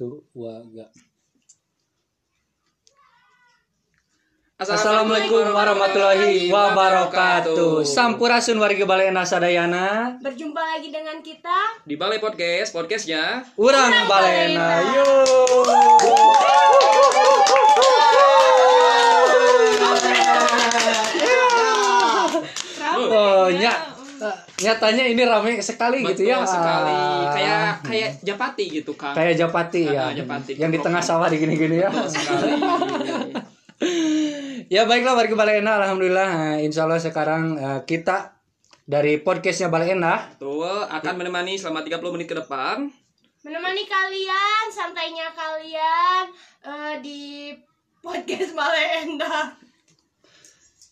Ga. 0.00 0.88
Assalamualaikum 4.56 5.52
warahmatullahi 5.52 6.48
wabarakatuh. 6.48 7.84
Sampurasun 7.84 8.56
warga 8.56 8.88
Balena 8.88 9.28
Sadayana. 9.28 10.16
Berjumpa 10.24 10.56
lagi 10.56 10.88
dengan 10.88 11.20
kita. 11.20 11.84
Di 11.84 12.00
Balai 12.00 12.16
Podcast, 12.16 12.72
podcastnya 12.72 13.44
Urang 13.60 14.08
Balena. 14.08 14.88
Yo. 14.88 15.08
Oh, 23.00 23.52
nya, 23.52 23.99
nyatanya 24.60 25.04
ini 25.08 25.22
rame 25.24 25.58
sekali 25.64 26.04
gitu 26.04 26.28
ya. 26.28 26.44
sekali 26.44 26.96
kayak 27.32 27.64
kayak 27.84 28.10
Japati 28.20 28.64
gitu 28.68 28.92
kan. 28.94 29.16
kayak 29.16 29.34
Japati 29.40 29.82
ya. 29.88 30.08
Ah, 30.08 30.12
Japati. 30.12 30.52
Yang 30.60 30.70
di 30.76 30.78
tengah 30.84 31.02
sawah 31.02 31.28
di 31.32 31.36
gini-gini 31.40 31.80
ya. 31.80 31.90
sekali. 32.08 32.52
Ya 34.70 34.86
baiklah 34.86 35.16
warga 35.18 35.34
Balena, 35.34 35.80
alhamdulillah. 35.82 36.28
Nah, 36.30 36.56
Insya 36.60 36.86
Allah 36.86 37.00
sekarang 37.00 37.58
kita 37.88 38.38
dari 38.86 39.18
podcastnya 39.18 39.66
Balena 39.66 40.30
Tuh 40.36 40.86
akan 40.86 41.14
menemani 41.18 41.58
selama 41.58 41.82
30 41.82 42.14
menit 42.14 42.28
ke 42.30 42.36
depan. 42.38 42.86
Menemani 43.40 43.82
kalian, 43.88 44.64
santainya 44.68 45.32
kalian 45.32 46.24
eh, 46.60 46.94
di 47.00 47.22
podcast 48.04 48.52
Balenda. 48.52 49.56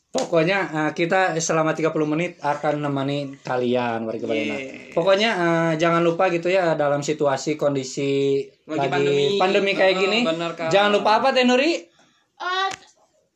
Pokoknya 0.08 0.58
eh, 0.66 0.90
kita 0.92 1.36
selama 1.36 1.72
30 1.72 1.92
menit 2.06 2.40
akan 2.40 2.80
nemani 2.80 3.36
kalian 3.38 4.02
warga 4.02 4.24
Balena. 4.24 4.56
Yeah. 4.56 4.90
Pokoknya 4.90 5.30
eh, 5.30 5.72
jangan 5.76 6.00
lupa 6.00 6.26
gitu 6.28 6.48
ya 6.48 6.72
dalam 6.74 7.00
situasi 7.00 7.54
kondisi 7.54 8.40
Lagi 8.64 8.78
lagi, 8.78 8.88
pandemi. 8.88 9.24
pandemi, 9.36 9.72
kayak 9.72 9.94
Oh, 9.94 10.00
gini. 10.00 10.18
bener. 10.24 10.50
Jangan 10.66 10.90
lupa 10.90 11.20
apa 11.20 11.28
Teh 11.30 11.44
Nuri? 11.44 11.76
Eh, 12.34 12.68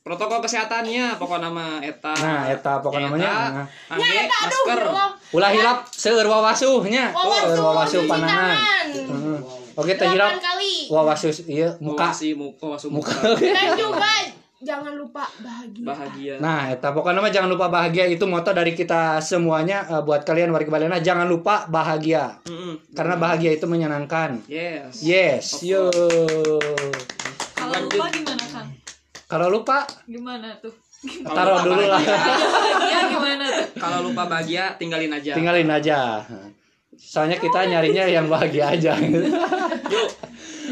Protokol 0.03 0.43
kesehatannya 0.43 1.15
pokok 1.15 1.39
nama 1.39 1.79
eta. 1.79 2.11
Nah, 2.11 2.51
eta 2.51 2.83
pokok 2.83 2.99
namanya, 2.99 3.31
nah. 3.55 3.67
Angge, 3.87 4.03
ya, 4.03 4.27
eta, 4.27 4.35
aduh, 4.43 4.63
masker. 4.67 4.81
ya. 4.83 5.07
Ulah 5.31 5.51
hilap 5.53 5.79
seueur 5.89 6.27
wawasuhnya. 6.27 7.05
Wawasuh, 7.15 7.47
Seueur 7.47 7.61
wawasuh 7.63 8.01
panahan. 8.11 8.35
tangan. 8.51 8.87
Hmm. 9.07 9.39
Oke, 9.73 9.95
teh 9.95 10.09
hilap 10.09 10.43
wawasuh 10.89 11.31
iya 11.47 11.79
muka. 11.79 12.11
Wawasi, 12.11 12.35
muka, 12.35 12.65
wasu 12.67 12.91
Muka. 12.91 13.15
muka. 13.15 13.39
Dan 13.39 13.69
juga 13.79 14.11
jangan 14.63 14.95
lupa 14.95 15.27
bahagia. 15.37 15.85
Bahagia. 15.85 16.35
Nah, 16.39 16.71
eta 16.71 16.91
pokoknya 16.91 17.19
mah 17.19 17.29
jangan 17.29 17.51
lupa 17.51 17.67
bahagia 17.67 18.07
itu 18.07 18.25
moto 18.25 18.51
dari 18.51 18.73
kita 18.73 19.19
semuanya 19.19 19.83
eh, 19.85 20.01
buat 20.01 20.23
kalian 20.23 20.49
warga 20.49 20.71
Balena 20.71 20.99
jangan 20.99 21.27
lupa 21.27 21.67
bahagia 21.67 22.39
Mm-mm. 22.47 22.95
karena 22.95 23.15
bahagia 23.17 23.51
itu 23.53 23.67
menyenangkan. 23.67 24.39
Yes. 24.47 25.03
Yes, 25.03 25.47
yo. 25.61 25.91
Kalau 27.53 27.77
lupa 27.83 28.07
gimana 28.09 28.45
kan? 28.49 28.67
Kalau 29.27 29.49
lupa 29.49 29.79
Gimana 30.05 30.49
tuh? 30.59 30.73
Taruh 31.03 31.59
lupa 31.59 31.67
dulu 31.67 31.83
lah. 31.85 32.03
Ya 32.87 33.01
gimana 33.09 33.45
tuh? 33.45 33.67
Kalau 33.75 33.99
lupa 34.07 34.23
bahagia 34.27 34.79
tinggalin 34.79 35.11
aja. 35.11 35.33
Tinggalin 35.35 35.67
aja. 35.67 36.23
Soalnya 36.95 37.37
kita 37.37 37.67
nyarinya 37.67 38.07
yang 38.07 38.31
bahagia 38.31 38.71
aja. 38.71 38.95
Yuk. 38.95 40.09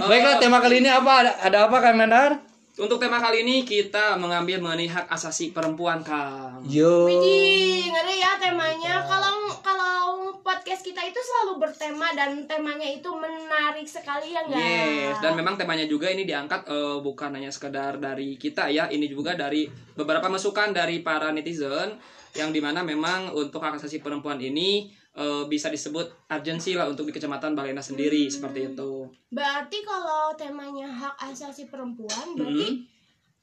Baiklah, 0.00 0.36
Eh, 0.36 0.40
tema 0.40 0.62
kali 0.62 0.80
ini 0.80 0.88
apa? 0.88 1.12
Ada, 1.26 1.32
ada 1.42 1.58
apa 1.66 1.76
Kang 1.82 1.98
Nandar? 1.98 2.49
Untuk 2.80 2.96
tema 2.96 3.20
kali 3.20 3.44
ini 3.44 3.60
kita 3.68 4.16
mengambil 4.16 4.56
mengenai 4.64 4.88
hak 4.88 5.12
asasi 5.12 5.52
perempuan, 5.52 6.00
Kang. 6.00 6.64
Yo. 6.64 7.04
Widih, 7.04 7.92
ngeri 7.92 8.24
ya 8.24 8.40
temanya. 8.40 9.04
Kalau 9.04 9.52
kalau 9.60 10.32
podcast 10.40 10.80
kita 10.80 11.04
itu 11.04 11.20
selalu 11.20 11.60
bertema 11.60 12.08
dan 12.16 12.48
temanya 12.48 12.88
itu 12.88 13.12
menarik 13.12 13.84
sekali 13.84 14.32
ya 14.32 14.48
enggak? 14.48 14.64
Yes, 14.64 15.20
dan 15.20 15.36
memang 15.36 15.60
temanya 15.60 15.84
juga 15.84 16.08
ini 16.08 16.24
diangkat 16.24 16.72
eh, 16.72 16.96
bukan 17.04 17.36
hanya 17.36 17.52
sekedar 17.52 18.00
dari 18.00 18.40
kita 18.40 18.72
ya, 18.72 18.88
ini 18.88 19.12
juga 19.12 19.36
dari 19.36 19.68
beberapa 19.92 20.32
masukan 20.32 20.72
dari 20.72 21.04
para 21.04 21.36
netizen 21.36 22.00
yang 22.32 22.48
di 22.48 22.64
mana 22.64 22.80
memang 22.80 23.36
untuk 23.36 23.60
hak 23.60 23.76
asasi 23.76 24.00
perempuan 24.00 24.40
ini 24.40 24.88
eh, 25.16 25.44
bisa 25.48 25.66
disebut 25.66 26.28
urgensi 26.28 26.78
lah 26.78 26.86
untuk 26.86 27.08
di 27.08 27.12
kecamatan 27.12 27.56
Balena 27.56 27.82
sendiri 27.82 28.30
seperti 28.30 28.74
itu. 28.74 29.10
Berarti 29.30 29.82
kalau 29.82 30.30
temanya 30.36 30.86
hak 30.86 31.16
asasi 31.32 31.66
perempuan, 31.66 32.36
berarti 32.36 32.68
Hmm. 32.68 32.84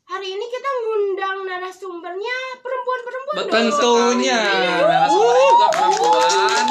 hari 0.08 0.28
ini 0.32 0.46
kita 0.48 0.70
ngundang 0.86 1.38
narasumbernya 1.44 2.38
perempuan-perempuan 2.64 3.36
dong. 3.36 3.50
Tentunya. 3.52 4.42
Narasumbernya 4.86 5.48
juga 5.52 5.68
perempuan. 5.74 6.66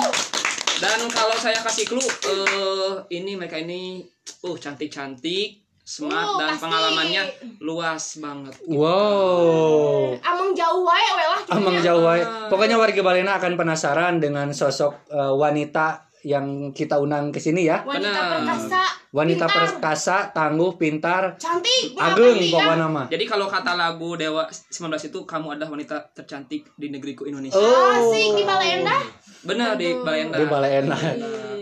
Dan 0.77 1.01
kalau 1.09 1.37
saya 1.37 1.57
kasih 1.61 1.85
clue, 1.89 2.05
eh, 2.05 2.93
ini 3.17 3.33
mereka 3.37 3.57
ini, 3.57 4.05
uh 4.45 4.57
cantik-cantik, 4.57 5.66
smart 5.87 6.27
Uh, 6.27 6.35
dan 6.37 6.51
pasti. 6.51 6.63
pengalamannya 6.67 7.23
luas 7.63 8.05
banget. 8.19 8.55
Wow. 8.67 10.19
Amang 10.19 10.51
jauh 10.51 10.83
wae 10.83 11.09
we 11.15 11.25
lah. 11.25 11.41
Amang 11.55 11.79
jauh 11.79 12.03
wae. 12.03 12.23
Pokoknya 12.51 12.75
warga 12.75 13.01
Balena 13.01 13.39
akan 13.39 13.55
penasaran 13.55 14.19
dengan 14.19 14.51
sosok 14.51 15.07
eh, 15.09 15.33
wanita 15.33 16.03
yang 16.27 16.75
kita 16.75 16.99
undang 16.99 17.31
ke 17.31 17.39
sini 17.39 17.71
ya. 17.71 17.87
Wanita 17.87 18.03
Benar. 18.11 18.31
perkasa, 18.35 18.83
Wanita 19.15 19.47
pintar, 19.47 19.55
perkasa, 19.55 20.17
tangguh, 20.35 20.75
pintar, 20.75 21.23
cantik, 21.39 21.95
ageng 21.95 22.35
pendidikan. 22.35 22.51
pokoknya 22.51 22.77
nama. 22.83 23.03
Jadi 23.07 23.25
kalau 23.25 23.47
kata 23.47 23.73
lagu 23.79 24.19
Dewa 24.19 24.43
19 24.51 24.91
itu 25.07 25.19
kamu 25.23 25.55
adalah 25.55 25.71
wanita 25.71 26.11
tercantik 26.11 26.67
di 26.75 26.91
negeriku 26.91 27.25
Indonesia. 27.25 27.55
Oh. 27.55 28.11
Asik 28.11 28.35
di 28.35 28.43
Balenda. 28.43 28.99
Benar 29.47 29.79
di 29.79 29.89
Balenda. 29.95 30.35
Di 30.35 30.47
Balena. 30.51 30.99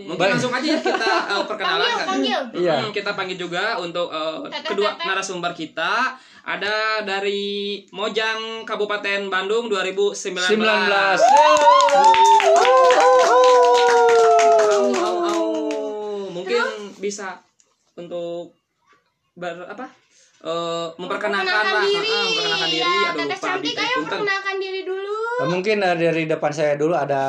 Mungkin 0.05 0.21
Baik. 0.21 0.33
langsung 0.37 0.53
aja 0.53 0.67
ya 0.69 0.79
kita 0.79 1.09
uh, 1.33 1.43
perkenalan 1.49 1.81
Panggil, 1.81 1.97
kan. 1.97 2.07
panggil. 2.07 2.41
Iya. 2.61 2.75
Hmm, 2.77 2.91
kita 2.93 3.11
panggil 3.17 3.37
juga 3.41 3.81
untuk 3.81 4.07
uh, 4.13 4.45
kedua 4.61 4.93
narasumber 5.01 5.57
kita 5.57 6.13
ada 6.45 7.01
dari 7.01 7.81
Mojang 7.89 8.61
Kabupaten 8.69 9.33
Bandung 9.33 9.65
2019. 9.65 10.45
19. 10.45 10.61
Au, 14.69 14.85
au, 14.93 15.15
au. 15.25 15.43
Mungkin 16.29 16.65
bisa 17.01 17.41
untuk 17.97 18.53
ber 19.33 19.65
apa? 19.65 19.89
Eh, 20.45 20.87
memperkenalkan 21.01 21.49
lah, 21.49 21.81
diri. 21.89 22.05
Ah, 22.05 22.21
memperkenalkan 22.21 22.69
diri. 22.69 22.85
Ya, 22.85 23.09
Aduh, 23.09 23.25
lupa 23.25 23.37
cantik, 23.41 23.73
ayo 23.73 23.97
perkenalkan 24.05 24.55
diri 24.61 24.81
dulu. 24.85 25.24
Eh, 25.35 25.43
Mungkin 25.43 25.83
eh, 25.83 25.95
dari 25.99 26.23
depan 26.23 26.47
saya 26.49 26.79
dulu 26.79 26.95
ada 26.95 27.19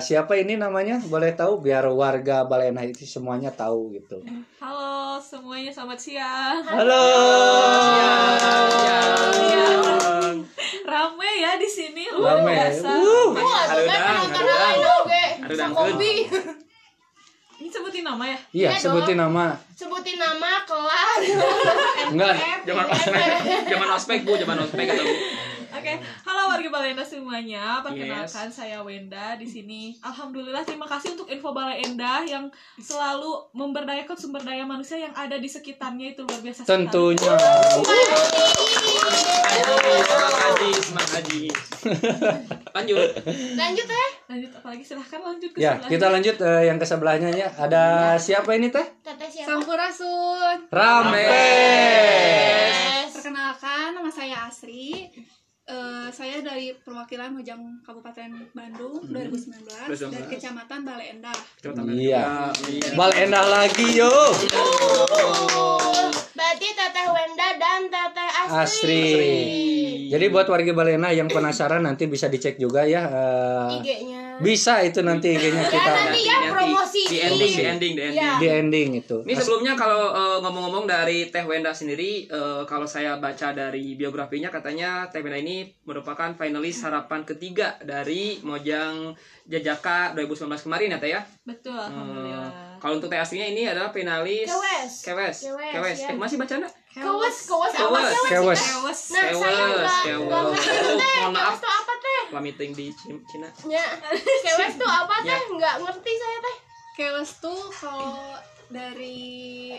siapa 0.00 0.40
ini 0.40 0.56
namanya? 0.56 0.96
Boleh 1.04 1.36
tahu 1.36 1.60
biar 1.60 1.84
warga 1.86 2.48
Balena 2.48 2.80
itu 2.80 3.04
semuanya 3.04 3.52
tahu 3.52 3.92
gitu. 3.92 4.24
Halo 4.56 5.20
semuanya, 5.20 5.68
selamat 5.68 5.98
siang. 6.00 6.64
Halo. 6.64 7.04
Siang. 9.36 10.36
Rame 10.82 11.30
ya 11.36 11.52
di 11.60 11.68
sini, 11.68 12.08
luar 12.08 12.40
Rame. 12.40 12.56
biasa. 12.56 12.88
Uh. 12.88 13.30
Aduh, 13.36 15.00
kan 15.04 15.52
dang, 15.52 15.72
Kopi. 15.76 16.12
Ini 17.60 17.68
sebutin 17.70 18.02
nama 18.02 18.24
ya? 18.26 18.38
Iya, 18.50 18.68
Iya 18.72 18.80
sebutin 18.80 19.20
dong. 19.20 19.28
nama. 19.28 19.54
Sebutin 19.76 20.16
nama, 20.16 20.64
kelas. 20.64 21.20
Enggak. 22.10 22.34
Zaman 22.64 22.86
ospek, 22.88 23.30
zaman 23.68 23.88
ospek 23.92 24.18
Bu, 24.24 24.32
zaman 24.34 24.56
ospek 24.58 24.86
atau 24.88 25.04
Bu. 25.04 25.14
Balenda 26.82 27.06
semuanya. 27.06 27.78
Perkenalkan 27.78 28.50
saya 28.50 28.82
Wenda 28.82 29.38
di 29.38 29.46
sini. 29.46 29.94
Alhamdulillah 30.02 30.66
terima 30.66 30.82
kasih 30.82 31.14
untuk 31.14 31.30
info 31.30 31.54
Balenda 31.54 32.26
yang 32.26 32.50
selalu 32.74 33.54
memberdayakan 33.54 34.18
sumber 34.18 34.42
daya 34.42 34.66
manusia 34.66 34.98
yang 34.98 35.14
ada 35.14 35.38
di 35.38 35.46
sekitarnya 35.46 36.10
itu 36.10 36.26
luar 36.26 36.42
biasa. 36.42 36.66
sekali. 36.66 36.82
Tentunya. 36.82 37.38
Lanjut. 42.74 43.14
Lanjut 43.54 43.86
ya. 43.86 44.06
Lanjut 44.26 44.50
apalagi 44.52 44.82
silahkan 44.82 45.20
lanjut 45.20 45.50
ke 45.52 45.58
Ya, 45.60 45.78
sebelah. 45.78 45.86
kita 45.86 46.06
lanjut 46.10 46.36
eh, 46.40 46.62
yang 46.66 46.78
ke 46.78 46.86
sebelahnya 46.88 47.30
ya. 47.30 47.46
Ada 47.52 47.82
siapa 48.18 48.58
ini 48.58 48.74
teh? 48.74 48.82
Teteh 49.02 49.30
siapa? 49.30 49.54
Sampurasun. 49.54 50.66
Rampes. 50.66 51.30
Perkenalkan, 53.12 53.94
nama 53.94 54.10
saya 54.10 54.50
Asri. 54.50 55.06
Eh, 55.62 56.08
saya 56.10 56.42
dari 56.42 56.74
perwakilan 56.74 57.38
Mojang 57.38 57.62
Kabupaten 57.86 58.34
Bandung 58.50 58.98
2019 59.06 59.62
dari 59.62 59.94
2019. 59.94 60.26
Kecamatan 60.34 60.82
Bale 60.82 61.04
Endah. 61.14 61.38
Iya. 61.86 62.50
Iya. 62.66 62.90
Bal 62.98 63.14
endah 63.14 63.46
lagi 63.46 63.94
yo. 63.94 64.10
Berarti 66.34 66.66
Teteh 66.66 67.06
Wenda 67.06 67.48
dan 67.62 67.86
Teteh 67.86 68.30
Asri. 68.42 68.58
Asri. 68.58 69.06
Jadi 70.10 70.24
buat 70.28 70.50
warga 70.50 70.74
Balena 70.74 71.14
yang 71.14 71.30
penasaran 71.30 71.86
nanti 71.86 72.10
bisa 72.10 72.26
dicek 72.26 72.58
juga 72.58 72.82
ya. 72.82 73.06
eh, 73.06 73.78
IG-nya. 73.78 74.21
Bisa 74.38 74.80
itu 74.80 75.00
nanti 75.00 75.28
IG-nya 75.30 75.60
Ya 75.60 75.68
kita 75.68 75.90
nanti 75.90 76.20
ya 76.22 76.36
promosi. 76.48 77.00
Di 77.04 77.18
ending, 77.18 77.50
di 77.50 77.62
ending, 77.62 77.92
di 77.92 78.02
ending. 78.02 78.16
Ya. 78.16 78.32
di 78.38 78.46
ending 78.48 78.88
itu. 78.96 79.16
Ini 79.20 79.34
sebelumnya 79.34 79.74
kalau 79.74 80.08
eh, 80.10 80.38
ngomong-ngomong 80.40 80.84
dari 80.84 81.28
Teh 81.28 81.42
Wenda 81.42 81.70
sendiri, 81.70 82.24
eh, 82.24 82.62
kalau 82.64 82.84
saya 82.84 83.18
baca 83.18 83.50
dari 83.50 83.92
biografinya 83.92 84.48
katanya 84.48 85.06
Teh 85.06 85.20
Wenda 85.20 85.36
ini 85.36 85.66
merupakan 85.82 86.32
finalis 86.32 86.80
harapan 86.80 87.22
ketiga 87.22 87.76
dari 87.80 88.40
Mojang 88.40 89.12
Jajaka 89.42 90.14
2019 90.14 90.38
kemarin 90.62 90.94
ya 90.94 90.98
Teh 90.98 91.10
ya. 91.10 91.20
Betul, 91.42 91.74
alhamdulillah. 91.74 92.78
Kalau 92.78 92.96
untuk 92.96 93.08
Teh 93.08 93.18
aslinya 93.18 93.46
ini 93.46 93.62
adalah 93.64 93.90
penalis 93.90 94.46
Kewes. 94.46 94.92
Kewes. 95.02 95.36
Kewes, 95.44 95.72
Kewes. 95.72 95.98
ya. 95.98 96.08
Eh, 96.08 96.16
masih 96.16 96.36
baca 96.36 96.54
enggak? 96.56 96.72
Kewes, 96.92 97.36
kewes 97.46 97.72
apa 97.72 97.80
Kewes. 97.80 98.04
kewes? 98.04 98.28
Kewes. 98.28 98.60
teh? 98.60 98.68
Kewes. 98.68 99.00
Nah, 99.08 99.22
saya 99.22 99.30
Kewes, 99.30 99.42
enggak 99.42 100.02
kewes. 100.02 100.22
enggak 100.22 100.42
ngerti 100.44 100.68
Oh, 100.82 100.96
teh. 100.98 101.14
mohon 101.16 101.32
maaf. 101.32 101.42
Kewes 101.48 101.58
tuh 101.58 101.70
apa 101.72 101.91
teh? 101.91 101.91
Lah 101.91 101.91
meeting 102.38 102.70
di 102.70 102.88
Cin- 102.94 103.20
Cina. 103.26 103.48
Ya, 103.66 103.84
kewes 104.40 104.74
tuh 104.74 104.86
apa 104.86 105.12
Ya. 105.20 105.34
teh? 105.34 105.42
Enggak 105.50 105.74
ngerti 105.80 106.12
saya 106.14 106.38
teh. 106.40 106.56
Keles 106.92 107.30
tuh 107.38 107.60
kalau 107.72 108.36
dari 108.68 109.76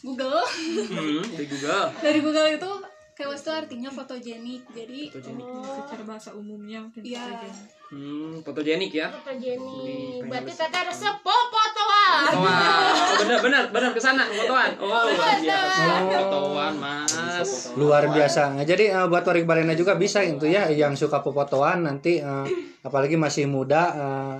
Google 0.00 0.40
Hmm, 0.88 1.24
di 1.26 1.44
Google. 1.46 1.86
dari 1.98 2.18
Google 2.18 2.48
itu 2.50 2.70
keles 3.18 3.42
tuh 3.42 3.50
artinya 3.50 3.90
fotogenik 3.90 4.62
jadi 4.70 5.10
Fotogenik. 5.10 5.46
secara 5.66 6.02
bahasa 6.06 6.30
umumnya 6.32 6.78
mungkin 6.80 7.02
Iya. 7.02 7.18
fotogenik. 7.18 7.66
Hmm, 7.88 8.32
fotogenik 8.40 8.92
ya. 8.92 9.06
Fotogenik. 9.10 9.58
Wih, 9.58 10.22
Berarti 10.22 10.46
pengen 10.46 10.60
teteh 10.62 10.82
resep 10.86 11.16
fotoan. 11.18 12.22
Oh, 12.30 12.42
bener 13.20 13.38
bener 13.40 13.62
bener 13.68 13.90
ke 13.90 13.98
sana 13.98 14.22
fotoan. 14.24 14.70
Oh, 14.78 14.86
luar 14.86 15.34
biasa. 15.36 15.92
Fotoan, 16.06 16.72
Mas. 16.78 17.50
luar 17.74 18.04
biasa 18.08 18.42
Nah, 18.52 18.62
jadi 18.62 18.84
eh, 18.92 19.06
buat 19.06 19.22
warga 19.22 19.42
Balena 19.44 19.72
juga 19.72 19.94
bisa 19.94 20.18
itu 20.20 20.46
ya 20.46 20.66
yang 20.68 20.94
suka 20.94 21.18
pepotoan 21.18 21.82
nanti 21.84 22.18
eh, 22.18 22.46
apalagi 22.80 23.14
masih 23.16 23.46
muda 23.46 23.82
eh, 23.90 24.36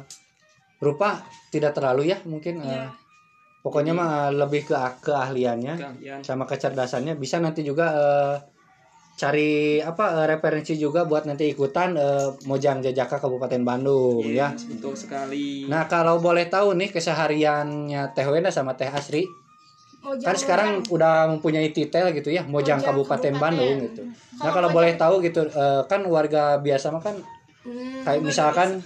rupa 0.78 1.18
tidak 1.48 1.72
terlalu 1.72 2.10
ya 2.10 2.18
mungkin 2.24 2.58
eh, 2.60 2.66
Iya. 2.68 2.86
pokoknya 3.60 3.90
mah 3.92 4.10
lebih 4.30 4.62
ke 4.64 4.74
keahliannya 5.00 5.74
Kalian. 5.76 6.20
sama 6.22 6.44
kecerdasannya 6.44 7.14
bisa 7.14 7.38
nanti 7.38 7.62
juga 7.62 7.86
eh, 7.90 8.36
cari 9.18 9.50
apa 9.82 10.14
eh, 10.16 10.26
referensi 10.28 10.78
juga 10.78 11.02
buat 11.02 11.26
nanti 11.26 11.50
ikutan 11.50 11.92
eh, 11.92 12.30
Mojang 12.44 12.78
Jajaka 12.78 13.18
Kabupaten 13.18 13.58
Bandung 13.60 14.22
ya. 14.24 14.54
Yes, 14.54 14.70
betul 14.70 14.94
sekali. 14.94 15.66
Nah 15.66 15.84
kalau 15.84 16.16
boleh 16.18 16.46
tahu 16.46 16.72
nih 16.72 16.88
kesehariannya 16.88 18.14
Teh 18.14 18.22
Wenda 18.24 18.48
sama 18.48 18.72
Teh 18.72 18.86
Asri 18.86 19.26
Mojang, 19.98 20.22
kan 20.22 20.34
sekarang 20.34 20.70
udah 20.86 21.26
mempunyai 21.28 21.74
titel 21.74 22.08
gitu 22.12 22.30
ya 22.30 22.40
Mojang, 22.40 22.78
Mojang 22.78 22.80
Kabupaten, 22.80 23.18
Kabupaten. 23.28 23.42
Bandung 23.42 23.76
gitu. 23.82 24.02
Nah 24.06 24.14
Kalau 24.38 24.52
kalau 24.54 24.68
Mojang- 24.70 24.76
boleh 24.78 24.92
tahu 24.94 25.14
gitu 25.20 25.40
eh, 25.44 25.82
kan 25.84 26.00
warga 26.06 26.42
biasa 26.56 26.88
mah 26.88 27.02
kan 27.02 27.16
Hmm, 27.58 28.00
kayak 28.00 28.22
misalkan 28.22 28.80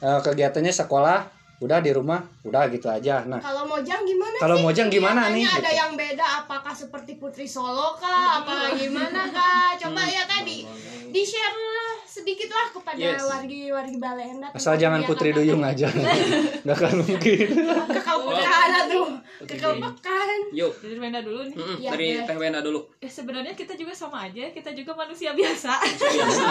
eh, 0.00 0.18
kegiatannya 0.18 0.72
sekolah 0.72 1.28
udah 1.62 1.78
di 1.78 1.90
rumah 1.90 2.18
udah 2.42 2.66
gitu 2.68 2.86
aja. 2.86 3.22
Nah 3.22 3.38
Kalau 3.38 3.62
Mojang 3.64 4.02
gimana 4.02 4.34
Kalau 4.36 4.58
sih? 4.58 4.64
Mojang 4.64 4.88
gimana 4.88 5.30
nih, 5.30 5.46
ada 5.46 5.62
gitu? 5.62 5.78
yang 5.78 5.92
beda 5.94 6.26
apakah 6.40 6.74
seperti 6.74 7.14
Putri 7.14 7.46
Solo 7.46 7.94
kah? 7.94 8.42
Apa 8.42 8.54
gimana 8.76 9.30
kah? 9.30 9.78
Coba 9.78 10.02
ya 10.02 10.26
tadi 10.26 10.66
di 11.06 11.22
share 11.22 11.60
sedikit 12.04 12.48
lah 12.48 12.68
kepada 12.70 12.98
Yes. 12.98 13.24
wargi-wargi 13.24 13.96
Balenda 13.96 14.48
asal 14.50 14.76
jangan 14.76 15.00
Putri 15.02 15.30
Duyung 15.30 15.62
aja. 15.62 15.88
Nggak 16.64 16.76
akan 16.76 16.92
mungkin. 17.00 17.48
Kekalpekan 17.88 18.68
tuh. 18.86 19.06
Kekalpekan. 19.46 20.38
Yuk. 20.52 20.72
Jadi 20.74 20.98
Wenda 20.98 21.20
dulu 21.20 21.40
nih. 21.42 21.56
Mm-mm, 21.56 21.76
Iya, 21.78 21.90
dari 21.90 22.06
iya. 22.12 22.22
Teh 22.24 22.36
Wenda 22.36 22.60
dulu. 22.60 22.80
Ya 22.98 23.08
sebenarnya 23.08 23.52
kita 23.52 23.72
juga 23.72 23.92
sama 23.92 24.24
aja, 24.24 24.44
kita 24.48 24.70
juga 24.72 24.92
manusia 24.94 25.32
biasa. 25.32 25.72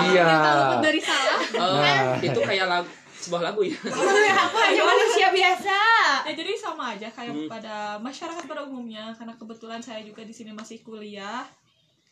Iya. 0.10 0.28
luput 0.58 0.80
dari 0.82 1.00
salah 1.00 1.40
Eh, 1.42 1.60
Nah. 1.62 2.18
itu 2.20 2.40
kayak 2.40 2.66
lagu 2.66 2.90
sebuah 3.22 3.42
lagu 3.46 3.62
ya. 3.62 3.78
Aku 4.44 4.58
hanya 4.58 4.84
manusia 4.84 5.28
biasa. 5.30 5.78
Ya 6.26 6.34
jadi 6.34 6.52
sama 6.56 6.94
aja 6.94 7.08
kayak 7.08 7.32
Hmm. 7.32 7.48
pada 7.48 7.76
masyarakat 7.98 8.44
pada 8.44 8.62
umumnya 8.64 9.14
karena 9.14 9.34
kebetulan 9.34 9.80
saya 9.80 10.02
juga 10.02 10.22
di 10.22 10.34
sini 10.34 10.52
masih 10.52 10.82
kuliah. 10.82 11.46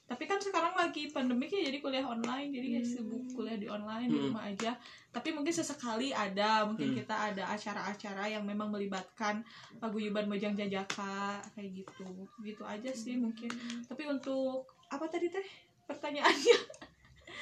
Tapi 0.06 0.25
kan 0.25 0.41
sekarang 0.41 0.73
lagi 0.73 1.06
pandemik 1.07 1.50
ya 1.50 1.69
jadi 1.69 1.77
kuliah 1.79 2.01
online 2.01 2.50
jadi 2.50 2.67
ya 2.77 2.83
sibuk 2.83 3.29
kuliah 3.29 3.53
di 3.56 3.65
online 3.65 4.07
di 4.07 4.17
Hmm. 4.17 4.25
rumah 4.29 4.44
aja. 4.44 4.73
Tapi 5.09 5.29
mungkin 5.31 5.50
sesekali 5.51 6.09
ada 6.09 6.65
mungkin 6.65 6.94
Hmm. 6.94 6.97
kita 6.97 7.15
ada 7.29 7.44
acara-acara 7.47 8.25
yang 8.25 8.41
memang 8.41 8.69
melibatkan 8.69 9.41
paguyuban 9.77 10.25
Mojang 10.25 10.53
Jajaka 10.53 11.38
kayak 11.53 11.85
gitu. 11.85 12.06
Gitu 12.41 12.63
aja 12.63 12.89
sih 12.89 13.17
mungkin. 13.17 13.50
Tapi 13.85 14.03
untuk 14.06 14.65
apa 14.89 15.06
tadi 15.06 15.29
teh 15.29 15.45
pertanyaannya? 15.85 16.57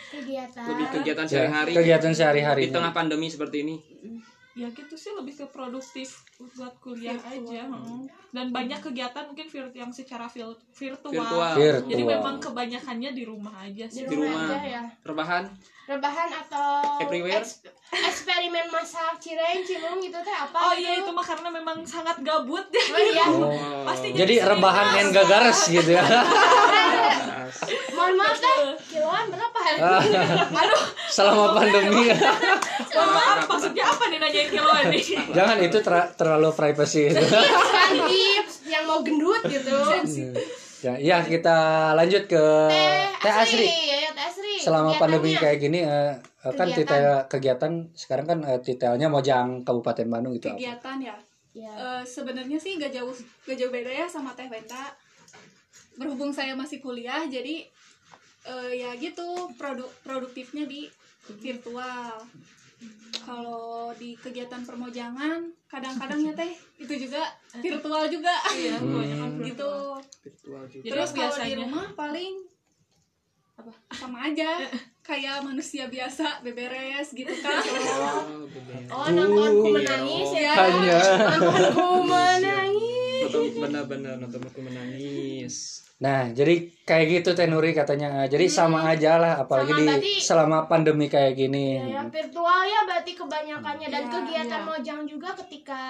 Kegiatan. 0.09 0.63
Lebih 0.65 0.87
kegiatan 0.91 1.23
Ya, 1.23 1.29
sehari-hari. 1.29 1.71
kegiatan 1.73 2.09
Di 2.09 2.17
sehari-hari. 2.17 2.63
tengah 2.69 2.91
pandemi 2.91 3.27
seperti 3.27 3.57
ini. 3.61 3.75
ya 4.53 4.65
gitu 4.71 4.97
sih 4.97 5.13
lebih 5.13 5.37
ke 5.37 5.45
produktif 5.47 6.25
buat 6.57 6.73
kuliah 6.79 7.13
aja 7.13 7.69
heeh. 7.69 8.01
dan 8.31 8.49
banyak 8.49 8.81
kegiatan 8.81 9.29
mungkin 9.29 9.45
vir 9.45 9.69
yang 9.71 9.93
secara 9.93 10.25
virtual. 10.25 10.57
Virtual. 10.73 11.53
Virtual. 11.53 11.85
jadi 11.85 12.01
memang 12.03 12.41
kebanyakannya 12.41 13.13
di 13.13 13.21
rumah 13.21 13.53
aja 13.55 13.85
Di 13.85 13.93
sih 13.93 14.01
Di 14.01 14.17
rumah 14.17 14.33
rumah. 14.33 14.57
aja 14.57 14.65
ya. 14.65 14.81
Rebahan. 15.03 15.43
Rebahan 15.87 16.29
atau 16.41 16.69
Everywhere? 16.99 17.37
eks- 17.39 17.69
eksperimen 17.93 18.65
masak 18.67 19.21
cireng 19.21 19.61
cilung 19.61 20.01
gitu 20.01 20.17
teh 20.17 20.33
apa? 20.33 20.57
oh 20.57 20.73
gitu? 20.73 20.81
iya 20.81 20.91
itu 20.97 21.11
mah 21.11 21.25
karena 21.27 21.49
memang 21.51 21.77
sangat 21.85 22.17
gabut 22.19 22.65
Oh 22.65 22.97
iya. 22.99 23.25
Oh. 23.29 23.53
pasti 23.85 24.09
Jadi 24.11 24.41
rebahan 24.41 24.87
and 24.97 25.13
gagares 25.13 25.69
gitu 25.69 25.91
ya. 25.91 26.01
Mohon 27.89 28.13
maaf 28.15 28.37
teh, 28.37 28.57
kiloan 28.87 29.25
berapa? 29.27 29.59
aduh 30.53 30.83
Selama 31.07 31.53
pandemi. 31.53 32.11
mohon 32.89 33.09
maaf 33.09 33.39
maksudnya 33.45 33.83
apa 33.83 34.03
nih 34.07 34.19
nanyain 34.19 34.47
kiloan 34.47 34.83
nih 34.87 35.03
Jangan 35.31 35.57
itu 35.59 35.77
ter- 35.79 36.11
terlalu 36.13 36.49
privacy 36.51 37.07
itu. 37.07 37.23
Kan 37.23 37.91
tips 38.05 38.55
yang 38.65 38.83
mau 38.83 38.99
gendut 38.99 39.41
gitu. 39.45 39.75
ya, 40.79 40.93
ya, 40.95 41.17
kita 41.21 41.57
lanjut 41.93 42.23
ke 42.25 42.43
Teh 42.69 43.05
Teh 43.17 43.33
Asri. 43.33 43.65
Ya, 43.65 43.97
ya, 43.99 44.09
Teh 44.11 44.25
Asri. 44.25 44.53
Selama 44.59 44.93
pandemi 44.95 45.33
kayak 45.33 45.57
gini 45.57 45.81
eh, 45.81 46.13
kan 46.45 46.53
Kegiatan. 46.63 46.77
titel 46.77 47.05
kegiatan 47.27 47.71
sekarang 47.91 48.25
kan 48.25 48.39
eh, 48.43 48.59
titelnya 48.59 49.07
Mojang 49.07 49.61
Kabupaten 49.61 50.05
Bandung 50.05 50.33
itu 50.33 50.47
apa? 50.47 50.55
kegiatan 50.55 50.97
ya 51.01 51.15
Ya. 51.57 51.73
Eh, 51.73 52.03
sebenarnya 52.05 52.53
sih 52.53 52.77
gak 52.77 52.93
jauh 52.93 53.09
gak 53.41 53.57
jauh 53.57 53.73
beda 53.73 53.89
ya 53.89 54.05
sama 54.05 54.29
teh 54.31 54.45
Wenda 54.45 54.93
berhubung 55.97 56.29
saya 56.29 56.53
masih 56.53 56.77
kuliah 56.77 57.25
jadi 57.25 57.65
eh, 58.43 58.71
ya 58.75 58.93
gitu 58.95 59.25
produk 59.53 59.89
produktifnya 60.01 60.63
di 60.63 60.85
virtual 61.35 62.15
kalau 63.19 63.89
di 63.91 64.13
kegiatan 64.15 64.61
permojangan 64.61 65.41
kadang-kadang 65.65 66.21
ya 66.21 66.33
teh 66.33 66.51
itu 66.77 66.93
juga 66.99 67.25
virtual 67.55 68.05
juga 68.07 68.31
iya 68.53 68.77
Hmm. 69.27 69.43
gitu 69.43 69.69
Virtual 70.23 70.63
juga. 70.65 70.85
Terus 70.87 71.09
kalau 71.11 71.27
di 71.27 71.41
biasanya- 71.43 71.57
rumah 71.59 71.87
paling 71.93 72.33
apa 73.55 73.73
sama 73.91 74.17
aja 74.23 74.49
kayak 75.01 75.41
manusia 75.41 75.85
biasa 75.87 76.41
beberes 76.41 77.09
gitu 77.11 77.33
kan 77.35 77.57
Oh. 78.87 79.03
Oh, 79.03 79.07
nontonku 79.09 79.67
Uh, 79.67 79.73
menangis 79.73 80.29
ya. 80.31 80.53
Hanya. 80.53 80.99
Nontonku 81.33 81.89
menangis. 82.05 82.66
Benar-benar 83.59 84.13
nonton 84.17 84.39
aku 84.39 84.59
menangis. 84.61 85.83
Nah, 85.97 86.29
jadi 86.29 86.69
kayak 86.85 87.05
gitu 87.11 87.29
Teh 87.33 87.49
Nuri 87.49 87.73
katanya. 87.73 88.21
Jadi 88.23 88.45
sama 88.47 88.85
aja 88.85 89.17
lah 89.17 89.41
apalagi 89.41 89.73
Sama 89.73 89.81
di 89.81 89.87
berarti- 89.89 90.21
selama 90.21 90.57
pandemi 90.65 91.09
kayak 91.09 91.33
gini. 91.33 91.81
Ya, 91.89 91.97
ya, 91.97 92.01
virtual 92.05 92.59
ya 92.63 92.79
berarti 92.85 93.11
kebanyakannya 93.11 93.87
dan 93.87 94.03
Ya, 94.03 94.11
kegiatan 94.11 94.61
ya. 94.61 94.67
Mojang 94.67 95.01
juga 95.03 95.33
ketika 95.35 95.81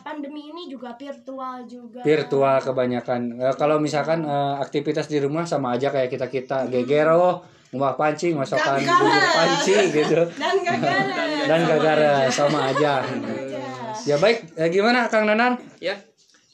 pandemi 0.00 0.54
ini 0.54 0.70
juga 0.70 0.94
virtual 0.94 1.66
juga. 1.66 1.98
Virtual 2.00 2.56
kebanyakan. 2.62 3.20
Eh, 3.42 3.54
kalau 3.54 3.76
misalkan 3.76 4.22
eh, 4.22 4.54
aktivitas 4.56 5.06
di 5.06 5.18
rumah 5.18 5.42
sama 5.42 5.74
aja 5.74 5.90
kayak 5.90 6.14
kita-kita 6.14 6.70
gegero, 6.70 7.42
ngubah 7.68 7.98
pancing, 7.98 8.38
masakan 8.38 8.78
bubur 8.78 9.10
panci 9.34 9.74
gitu. 9.90 10.22
Dan 10.38 10.56
gagal. 10.62 10.98
Dan 11.42 11.60
gagara 11.66 12.14
sama 12.30 12.70
aja. 12.70 13.02
Ya 14.06 14.14
baik, 14.16 14.54
Eh, 14.54 14.70
gimana 14.70 15.10
Kang 15.10 15.26
Nanan? 15.26 15.58
Ya, 15.82 15.98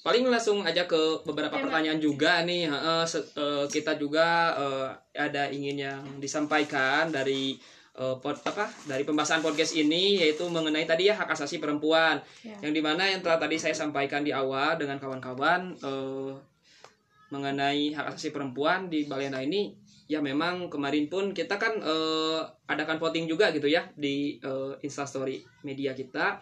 paling 0.03 0.27
langsung 0.27 0.61
aja 0.61 0.85
ke 0.85 0.99
beberapa 1.23 1.55
Tema. 1.55 1.71
pertanyaan 1.71 1.97
juga 1.97 2.43
nih. 2.43 2.67
Se- 3.05 3.31
eh, 3.33 3.65
kita 3.67 3.95
juga 3.95 4.51
eh, 4.53 4.89
ada 5.17 5.47
ingin 5.49 5.79
yang 5.79 6.03
disampaikan 6.19 7.09
dari 7.09 7.55
eh, 7.93 8.17
pod, 8.19 8.35
apa 8.43 8.67
dari 8.85 9.03
pembahasan 9.03 9.39
podcast 9.39 9.73
ini 9.73 10.19
yaitu 10.19 10.43
mengenai 10.47 10.85
tadi 10.85 11.07
ya 11.07 11.15
hak 11.15 11.31
asasi 11.31 11.59
perempuan 11.59 12.19
Ya. 12.41 12.57
yang 12.61 12.73
di 12.73 12.81
mana 12.81 13.05
yang 13.05 13.21
telah 13.21 13.37
tadi 13.37 13.55
saya 13.57 13.73
sampaikan 13.73 14.21
di 14.21 14.33
awal 14.33 14.75
dengan 14.75 14.97
kawan-kawan 14.97 15.77
eh, 15.77 16.33
mengenai 17.29 17.93
hak 17.93 18.13
asasi 18.13 18.29
perempuan 18.31 18.89
di 18.89 19.05
Balena 19.07 19.41
ini 19.41 19.73
ya 20.05 20.21
memang 20.21 20.69
kemarin 20.69 21.09
pun 21.09 21.33
kita 21.33 21.57
kan 21.57 21.73
eh, 21.79 22.41
adakan 22.67 22.97
voting 22.97 23.25
juga 23.25 23.49
gitu 23.51 23.65
ya 23.67 23.85
di 23.95 24.37
eh, 24.37 24.73
instastory 24.81 25.41
media 25.63 25.93
kita 25.93 26.41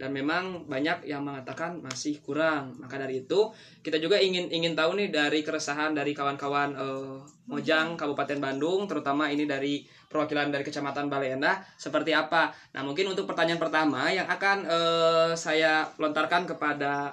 dan 0.00 0.16
memang 0.16 0.64
banyak 0.64 1.04
yang 1.04 1.20
mengatakan 1.20 1.76
masih 1.84 2.24
kurang 2.24 2.72
maka 2.80 2.96
dari 2.96 3.20
itu 3.20 3.52
kita 3.84 4.00
juga 4.00 4.16
ingin 4.16 4.48
ingin 4.48 4.72
tahu 4.72 4.96
nih 4.96 5.12
dari 5.12 5.44
keresahan 5.44 5.92
dari 5.92 6.16
kawan-kawan 6.16 6.72
eh, 6.72 7.20
Mojang 7.52 8.00
Kabupaten 8.00 8.40
Bandung 8.40 8.88
terutama 8.88 9.28
ini 9.28 9.44
dari 9.44 9.84
perwakilan 10.08 10.48
dari 10.48 10.64
Kecamatan 10.64 11.12
Balai 11.12 11.36
Endah 11.36 11.60
seperti 11.76 12.16
apa 12.16 12.48
nah 12.72 12.80
mungkin 12.80 13.12
untuk 13.12 13.28
pertanyaan 13.28 13.60
pertama 13.60 14.08
yang 14.08 14.24
akan 14.24 14.64
eh, 14.64 15.30
saya 15.36 15.84
lontarkan 16.00 16.48
kepada 16.48 17.12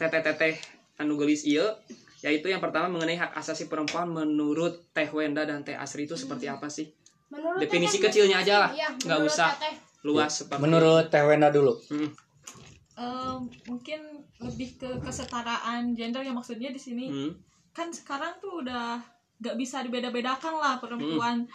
teteh-teteh 0.00 0.56
anu 0.96 1.20
gelis 1.20 1.44
yaitu 1.44 2.46
yang 2.48 2.64
pertama 2.64 2.88
mengenai 2.88 3.20
hak 3.20 3.36
asasi 3.36 3.68
perempuan 3.68 4.08
menurut 4.08 4.88
Teh 4.96 5.12
Wenda 5.12 5.44
dan 5.44 5.60
Teh 5.60 5.76
Asri 5.76 6.08
itu 6.08 6.16
seperti 6.16 6.48
apa 6.48 6.72
sih 6.72 6.88
Menurut 7.32 7.64
Definisi 7.64 7.96
Teteh, 7.96 8.12
kecilnya 8.12 8.44
aja 8.44 8.54
lah. 8.60 8.70
Iya, 8.76 8.88
Nggak 8.92 9.20
usah. 9.24 9.50
Teteh. 9.56 9.91
Luas 10.02 10.32
seperti 10.34 10.60
Menurut 10.60 11.06
Teh 11.08 11.22
Wenda 11.22 11.48
dulu. 11.48 11.78
Hmm. 11.88 12.10
em, 12.92 13.38
mungkin 13.64 14.00
lebih 14.38 14.76
ke 14.76 14.88
kesetaraan 15.00 15.96
gender 15.96 16.20
ya 16.20 16.30
maksudnya 16.30 16.68
di 16.68 16.76
sini 16.76 17.06
Hmm. 17.08 17.32
kan 17.72 17.88
sekarang 17.88 18.36
tuh 18.36 18.60
udah 18.60 19.00
nggak 19.40 19.56
bisa 19.56 19.80
dibeda-bedakan 19.80 20.54
lah 20.54 20.76
perempuan 20.76 21.48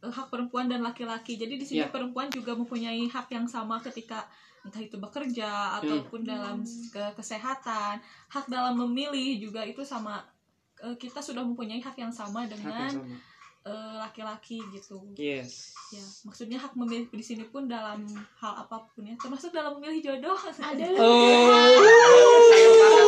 eh, 0.00 0.08
hak 0.08 0.30
perempuan 0.30 0.64
dan 0.64 0.80
laki-laki 0.80 1.34
jadi 1.34 1.56
di 1.56 1.64
sini 1.64 1.82
Iya. 1.82 1.90
perempuan 1.90 2.30
juga 2.30 2.54
mempunyai 2.54 3.04
hak 3.04 3.26
yang 3.28 3.44
sama 3.44 3.80
ketika 3.80 4.22
entah 4.62 4.78
itu 4.78 4.96
bekerja 4.96 5.50
ataupun 5.78 6.24
dalam 6.24 6.62
ke 6.88 7.04
kesehatan 7.12 7.98
hak 8.28 8.46
dalam 8.46 8.78
memilih 8.78 9.36
juga 9.40 9.60
itu 9.60 9.82
sama 9.82 10.22
eh, 10.78 10.94
kita 10.94 11.18
sudah 11.18 11.42
mempunyai 11.42 11.80
hak 11.80 11.96
yang 11.96 12.12
sama 12.12 12.44
Hak 12.44 12.54
dengan 12.54 12.86
yang 12.86 13.02
sama. 13.02 13.16
Eh, 13.64 13.94
laki-laki 13.96 14.60
gitu 14.70 15.00
Yes. 15.14 15.72
ya 15.88 16.04
maksudnya 16.22 16.56
hak 16.56 16.72
memilih 16.74 17.08
di 17.08 17.22
sini 17.22 17.44
pun 17.44 17.64
dalam 17.64 18.04
hal 18.34 18.54
apa 18.58 18.76
pun 18.86 19.02
ya 19.02 19.16
termasuk 19.16 19.50
dalam 19.50 19.74
memilih 19.74 20.00
jodoh 20.02 20.36
ada 20.36 20.84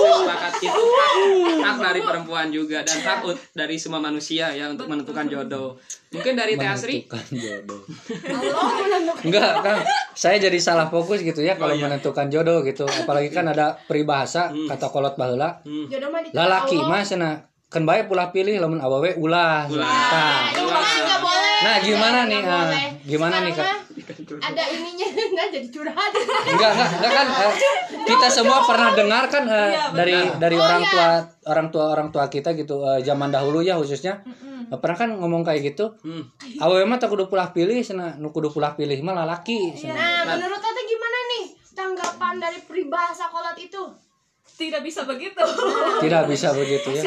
Oh, 0.07 0.23
sepakat, 0.23 0.53
itu 0.61 0.83
hak, 1.59 1.77
dari 1.79 2.01
perempuan 2.01 2.49
juga 2.49 2.81
dan 2.81 2.99
hak 2.99 3.21
ut- 3.25 3.47
dari 3.53 3.77
semua 3.77 3.99
manusia 3.99 4.49
ya 4.51 4.69
untuk 4.69 4.87
menentukan 4.87 5.27
jodoh. 5.27 5.77
Mungkin 6.09 6.35
dari 6.35 6.55
Teh 6.55 6.65
Asri 6.65 7.03
menentukan 7.03 7.25
jodoh. 7.33 7.81
Allah 8.27 8.65
menentukan 8.79 9.25
Enggak, 9.25 9.53
kan 9.61 9.77
saya 10.13 10.37
jadi 10.39 10.59
salah 10.59 10.87
fokus 10.87 11.21
gitu 11.21 11.41
ya 11.41 11.55
kalau 11.55 11.75
Oh, 11.75 11.77
iya. 11.77 11.85
menentukan 11.87 12.27
jodoh 12.29 12.63
gitu. 12.63 12.85
Apalagi 12.87 13.29
kan 13.29 13.47
ada 13.47 13.77
peribahasa 13.81 14.49
kata 14.51 14.87
kolot 14.89 15.15
baheula. 15.15 15.61
Hmm. 15.63 15.87
jodoh 15.87 16.09
mah 16.09 16.21
Lalaki 16.29 16.77
mah 16.79 17.03
cenah 17.03 17.35
kan 17.77 17.85
bae 17.85 18.09
pulah 18.09 18.33
pilih 18.33 18.57
lamun 18.57 18.81
awewe 18.81 19.13
ulah. 19.17 19.69
Ulah. 19.69 19.85
Nah, 19.85 20.49
itu 20.49 20.63
mah 20.65 20.81
nggak 20.81 21.21
boleh 21.21 21.45
Nah, 21.57 21.77
gimana 21.81 22.19
nih, 22.25 22.41
ah, 22.41 22.65
boleh. 22.65 22.87
gimana 23.05 23.37
nih, 23.43 23.53
mah 23.53 23.77
ada 24.39 24.63
ininya 24.69 25.09
nah 25.37 25.47
jadi 25.49 25.69
curhat 25.69 26.13
Enggak, 26.47 26.71
enggak, 26.71 26.91
enggak 26.95 27.13
kan 27.13 27.27
eh, 27.27 27.55
kita 28.05 28.27
semua 28.29 28.61
pernah 28.63 28.93
dengar 28.93 29.25
kan 29.27 29.45
eh, 29.45 29.73
Iya, 29.73 29.83
benar. 29.89 29.97
dari 29.97 30.17
dari 30.37 30.57
Oh, 30.57 30.63
orang 30.63 30.83
iya. 30.83 30.91
tua 30.93 31.09
orang 31.47 31.67
tua 31.73 31.85
orang 31.91 32.09
tua 32.13 32.25
kita 32.29 32.53
gitu 32.53 32.85
eh, 32.85 33.01
zaman 33.03 33.29
dahulu 33.29 33.61
ya 33.61 33.77
khususnya 33.77 34.21
pernah 34.67 34.99
kan 34.99 35.11
ngomong 35.15 35.47
kayak 35.47 35.75
gitu. 35.75 35.95
Hmm. 36.03 36.27
Awewe 36.59 36.83
mah 36.85 36.99
tak 36.99 37.09
kudu 37.09 37.31
pulah 37.31 37.55
pilih 37.55 37.79
cenah 37.81 38.19
nu 38.19 38.31
kudu 38.31 38.51
pulah 38.51 38.75
pilih 38.75 38.99
mah 39.01 39.15
lalaki. 39.17 39.73
cenah. 39.73 39.95
nah 40.27 40.35
menurut 40.35 40.59
tante 40.59 40.83
gimana 40.83 41.19
nih 41.31 41.45
tanggapan 41.73 42.35
dari 42.37 42.59
peribahasa 42.67 43.31
kolot 43.31 43.55
itu 43.57 43.83
tidak 44.57 44.81
bisa 44.81 45.05
begitu 45.05 45.45
Tidak 46.05 46.23
bisa 46.25 46.49
begitu 46.57 46.89
ya. 46.97 47.05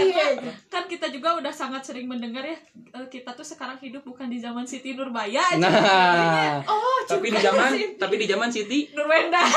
Kan 0.70 0.86
kita 0.86 1.10
juga 1.10 1.34
udah 1.42 1.50
sangat 1.50 1.82
sering 1.82 2.06
mendengar 2.06 2.46
ya 2.46 2.54
eh, 2.94 3.08
kita 3.10 3.34
tuh 3.34 3.42
sekarang 3.42 3.82
hidup 3.82 4.06
bukan 4.06 4.30
di 4.30 4.38
zaman 4.38 4.70
Siti 4.70 4.94
Nurbaya 4.94 5.58
Nah, 5.58 6.62
oh 6.70 7.02
Tapi 7.10 7.34
di 7.34 7.40
zaman 7.42 7.74
tapi 7.98 8.16
di 8.22 8.30
zaman 8.30 8.54
Siti 8.54 8.94
Nurwenda 8.94 9.42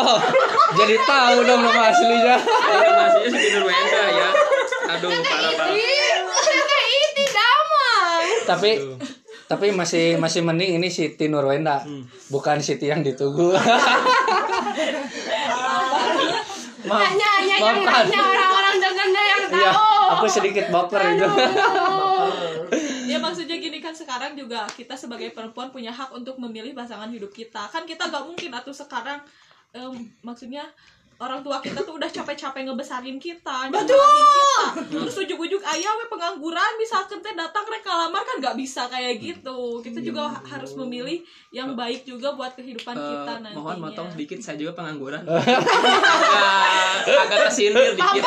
oh, 0.00 0.18
jadi 0.80 0.96
tahu 1.04 1.38
dong 1.44 1.60
nama 1.60 1.92
aslinya. 1.92 2.36
masihnya 2.40 3.28
Siti 3.28 3.48
Nurwenda 3.58 4.02
ya. 4.08 4.28
Aduh, 4.96 5.10
parah 5.12 5.52
parah. 5.52 5.76
Damai 8.48 8.82
Tapi 9.50 9.74
masih 9.74 10.14
masih 10.22 10.46
mending 10.46 10.78
ini 10.78 10.86
Siti 10.94 11.26
Nurwenda, 11.26 11.82
bukan 12.30 12.62
Siti 12.62 12.86
yang 12.86 13.02
ditunggu. 13.02 13.50
Maaf, 16.80 17.02
hanya 17.02 17.28
hanya 17.36 17.56
yang 17.60 17.84
hanya 17.84 18.20
orang-orang 18.24 18.76
dengarnya 18.80 19.22
yang 19.26 19.42
tahu. 19.52 20.00
aku 20.16 20.26
sedikit 20.32 20.72
baper 20.72 21.02
itu. 21.12 21.28
ya 23.12 23.18
maksudnya 23.20 23.60
gini 23.60 23.84
kan 23.84 23.92
sekarang 23.92 24.32
juga 24.32 24.64
kita 24.72 24.96
sebagai 24.96 25.28
perempuan 25.36 25.68
punya 25.68 25.92
hak 25.92 26.14
untuk 26.16 26.40
memilih 26.40 26.72
pasangan 26.72 27.12
hidup 27.12 27.34
kita. 27.36 27.68
Kan 27.68 27.84
kita 27.84 28.08
gak 28.08 28.24
mungkin 28.24 28.54
atau 28.56 28.72
sekarang 28.72 29.20
em, 29.76 30.08
maksudnya 30.24 30.64
orang 31.20 31.40
tua 31.40 31.60
kita 31.60 31.80
tuh 31.80 31.94
udah 31.94 32.08
capek-capek 32.08 32.64
ngebesarin 32.64 33.16
kita 33.16 33.68
nyekolahin 33.68 34.24
kita. 34.26 34.60
Terus 34.90 35.14
ujuk-ujuk 35.18 35.60
ayah 35.66 35.92
we 35.94 36.08
pengangguran 36.08 36.72
misalkan 36.74 37.18
teh 37.18 37.34
datang 37.34 37.62
rek 37.62 37.84
lamar 37.84 38.22
kan 38.22 38.36
nggak 38.38 38.56
bisa 38.56 38.84
kayak 38.86 39.16
gitu. 39.18 39.60
Kita 39.80 40.00
juga 40.00 40.28
ha- 40.28 40.42
harus 40.46 40.72
memilih 40.74 41.20
yang 41.50 41.74
baik 41.74 42.02
juga 42.04 42.32
buat 42.32 42.52
kehidupan 42.52 42.94
Eh, 42.94 43.04
kita 43.04 43.32
nantinya. 43.38 43.52
mohon 43.54 43.78
motong 43.78 44.08
sedikit 44.08 44.40
saya 44.40 44.56
juga 44.56 44.72
pengangguran. 44.74 45.20
agak, 45.28 47.20
agak 47.22 47.38
kesindir 47.46 47.92
dikit. 47.92 48.24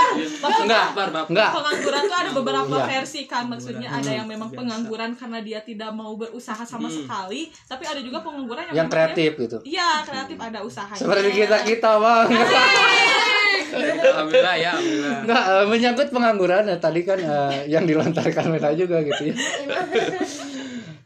Enggak, 0.62 0.86
enggak. 1.28 1.52
pengangguran 1.52 2.04
tuh 2.04 2.18
ada 2.20 2.32
beberapa 2.32 2.76
Iya. 2.76 2.86
versi 2.92 3.22
kan 3.24 3.46
maksudnya 3.46 3.88
ada 3.88 4.12
yang 4.12 4.26
memang 4.26 4.50
pengangguran 4.50 5.14
karena 5.14 5.40
dia 5.40 5.60
tidak 5.60 5.90
mau 5.92 6.14
berusaha 6.14 6.62
sama 6.64 6.86
sekali 6.88 7.50
tapi 7.64 7.84
ada 7.84 8.00
juga 8.00 8.20
pengangguran 8.20 8.70
yang, 8.70 8.76
Yang 8.76 8.90
kreatif 8.92 9.32
gitu. 9.40 9.58
iya 9.64 10.02
kreatif 10.04 10.38
ada 10.38 10.60
usahanya. 10.62 11.00
Seperti 11.00 11.30
kita 11.34 11.58
kita 11.64 11.92
bang. 11.98 12.28
Alhamdulillah 14.04 14.56
ya, 14.60 14.72
alhamdulillah. 14.78 15.18
Enggak, 15.26 15.44
eh, 15.50 15.66
menyangkut 15.66 16.08
pengangguran 16.14 16.64
ya, 16.70 16.78
tadi 16.78 17.02
kan 17.02 17.20
eh, 17.20 17.66
yang 17.72 17.84
dilontarkan 17.90 18.46
Meta 18.54 18.70
juga 18.76 19.02
gitu 19.02 19.34
ya. 19.34 19.36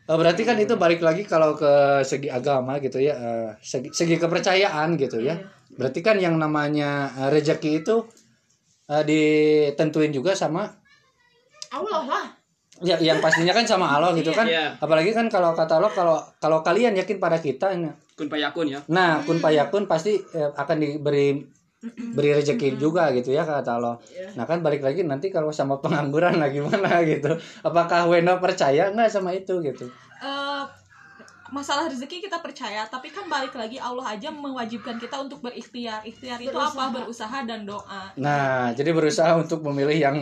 Eh, 0.08 0.16
berarti 0.16 0.48
kan 0.48 0.56
itu 0.56 0.80
balik 0.80 1.04
lagi 1.04 1.28
kalau 1.28 1.52
ke 1.52 2.00
segi 2.08 2.32
agama 2.32 2.80
gitu 2.80 2.96
ya, 2.96 3.12
segi, 3.60 3.92
segi 3.92 4.16
kepercayaan 4.16 4.96
gitu 4.96 5.20
ya. 5.20 5.36
Berarti 5.76 6.00
kan 6.00 6.16
yang 6.16 6.40
namanya 6.40 7.12
rezeki 7.28 7.84
itu 7.84 8.08
eh, 8.88 9.04
ditentuin 9.04 10.16
juga 10.16 10.32
sama 10.32 10.64
Allah 11.76 12.04
lah 12.08 12.26
ya 12.78 12.96
yang 13.02 13.18
pastinya 13.18 13.52
kan 13.52 13.66
sama 13.66 13.90
Allah 13.90 14.14
gitu 14.16 14.32
kan. 14.32 14.46
Iya. 14.46 14.78
Apalagi 14.80 15.12
kan 15.12 15.28
kalau 15.28 15.52
kata 15.52 15.82
Allah 15.82 15.92
kalau 15.92 16.18
kalau 16.40 16.60
kalian 16.64 16.96
yakin 16.96 17.18
pada 17.18 17.42
kita 17.42 17.74
Kun 18.18 18.34
payakun 18.34 18.66
ya. 18.66 18.80
Nah, 18.90 19.22
kun 19.28 19.38
payakun 19.38 19.86
pasti 19.86 20.18
eh, 20.18 20.50
akan 20.50 20.78
diberi 20.82 21.38
beri 21.96 22.36
rezeki 22.36 22.75
juga 22.75 23.10
gitu 23.15 23.32
ya 23.32 23.48
kata 23.48 23.79
Allah. 23.79 23.96
Nah 24.36 24.44
kan 24.44 24.60
balik 24.60 24.84
lagi 24.84 25.06
nanti 25.06 25.32
kalau 25.32 25.53
sama 25.53 25.79
pengangguran 25.79 26.41
lah 26.41 26.50
gimana 26.51 27.01
gitu. 27.10 27.36
Apakah 27.63 28.10
Wenda 28.10 28.38
percaya 28.41 28.89
nggak 28.91 29.10
sama 29.12 29.32
itu 29.36 29.60
gitu? 29.63 29.88
Eh, 30.17 30.63
masalah 31.51 31.88
rezeki 31.88 32.27
kita 32.27 32.44
percaya 32.44 32.84
tapi 32.88 33.08
kan 33.08 33.27
balik 33.32 33.56
lagi 33.56 33.79
Allah 33.79 34.15
aja 34.15 34.27
mewajibkan 34.32 35.00
kita 35.00 35.15
untuk 35.24 35.39
berikhtiar 35.39 36.03
ikhtiar 36.03 36.39
itu 36.44 36.56
apa 36.56 36.91
berusaha 36.91 37.44
dan 37.48 37.63
doa 37.63 38.12
Nah 38.20 38.75
jadi 38.75 38.91
berusaha 38.91 39.32
untuk 39.39 39.63
memilih 39.63 39.96
yang 39.96 40.17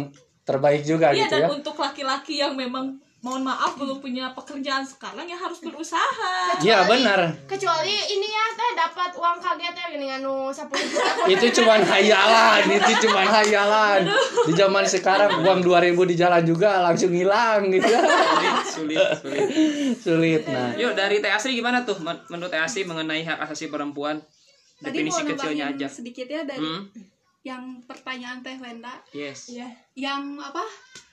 terbaik 0.46 0.86
juga 0.86 1.10
iya 1.12 1.26
gitu 1.26 1.42
dan 1.42 1.42
ya. 1.42 1.50
untuk 1.50 1.76
laki-laki 1.82 2.38
yang 2.38 2.54
memang 2.54 3.02
mohon 3.26 3.42
maaf 3.42 3.74
belum 3.74 3.98
punya 3.98 4.30
pekerjaan 4.32 4.86
sekarang 4.86 5.26
ya 5.26 5.34
harus 5.34 5.58
berusaha 5.58 6.22
Iya 6.60 6.86
benar. 6.86 7.34
kecuali 7.44 7.90
ini 7.90 8.28
ya 8.28 8.46
teh 8.52 8.72
dapat 8.76 9.12
uang 9.12 9.38
kaget 9.40 9.74
ya 9.74 9.86
gini 9.90 10.08
anu 10.12 10.48
10 10.48 10.62
juta 10.70 11.26
Itu 11.34 11.46
cuman 11.56 11.82
hayalan, 11.82 12.62
itu 12.70 12.92
cuman 13.02 13.26
hayalan. 13.26 14.02
Di 14.46 14.54
zaman 14.54 14.86
sekarang 14.86 15.42
uang 15.42 15.60
2000 15.60 15.74
di 16.06 16.16
jalan 16.16 16.44
juga 16.44 16.84
langsung 16.84 17.10
hilang 17.10 17.66
gitu. 17.68 17.90
Sulit, 17.90 18.62
sulit, 18.70 19.08
sulit. 19.18 19.48
Sulit. 19.98 20.42
Nah, 20.46 20.70
Yuk 20.76 20.94
dari 20.94 21.18
Teh 21.18 21.30
Asri 21.30 21.54
gimana 21.54 21.82
tuh 21.82 21.98
men- 21.98 22.22
menurut 22.28 22.48
Teh 22.48 22.60
Asri 22.60 22.84
mengenai 22.84 23.24
hak 23.24 23.42
asasi 23.42 23.68
perempuan? 23.68 24.22
Tadi 24.78 25.02
mau 25.02 25.18
Definisi 25.18 25.22
kecilnya 25.26 25.66
aja. 25.72 25.88
sedikit 25.90 26.28
ya 26.28 26.44
dari 26.44 26.62
Hmm? 26.62 26.84
yang 27.42 27.64
pertanyaan 27.82 28.40
Teh 28.40 28.54
Wenda. 28.56 29.02
Yes. 29.10 29.50
Iya. 29.50 29.66
Yang 29.96 30.22
apa? 30.44 30.62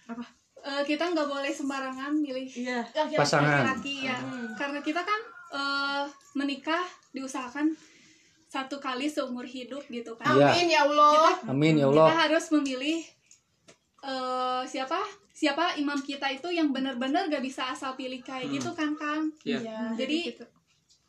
Apa? 0.08 0.24
Eh, 0.62 0.82
kita 0.84 1.10
nggak 1.10 1.26
boleh 1.26 1.50
sembarangan 1.50 2.14
milih 2.14 2.46
iya 2.48 2.86
Laki-laki. 2.86 3.18
pasangan. 3.18 3.62
laki 3.68 4.06
ya. 4.06 4.14
Karena 4.54 4.78
kita 4.78 5.02
kan 5.02 5.20
eh, 5.50 6.02
menikah 6.32 6.80
diusahakan 7.10 7.74
satu 8.46 8.78
kali 8.78 9.06
seumur 9.06 9.42
hidup 9.42 9.82
gitu 9.88 10.14
kan. 10.14 10.32
Iya. 10.32 10.48
amin 10.48 10.66
ya 10.68 10.80
Allah 10.84 11.34
Amin 11.46 11.74
ya 11.74 11.86
Kita 11.86 11.98
Allah. 11.98 12.14
harus 12.16 12.44
memilih 12.50 13.02
eh, 14.02 14.62
siapa 14.64 15.02
siapa 15.32 15.74
imam 15.74 15.98
kita 15.98 16.30
itu 16.30 16.46
yang 16.48 16.70
benar-benar 16.70 17.26
gak 17.26 17.42
bisa 17.42 17.66
asal 17.66 17.92
pilih 17.92 18.22
kayak 18.22 18.46
gitu 18.48 18.70
kan 18.70 18.94
Kang. 18.94 19.34
Iya. 19.42 19.90
Jadi 19.94 20.38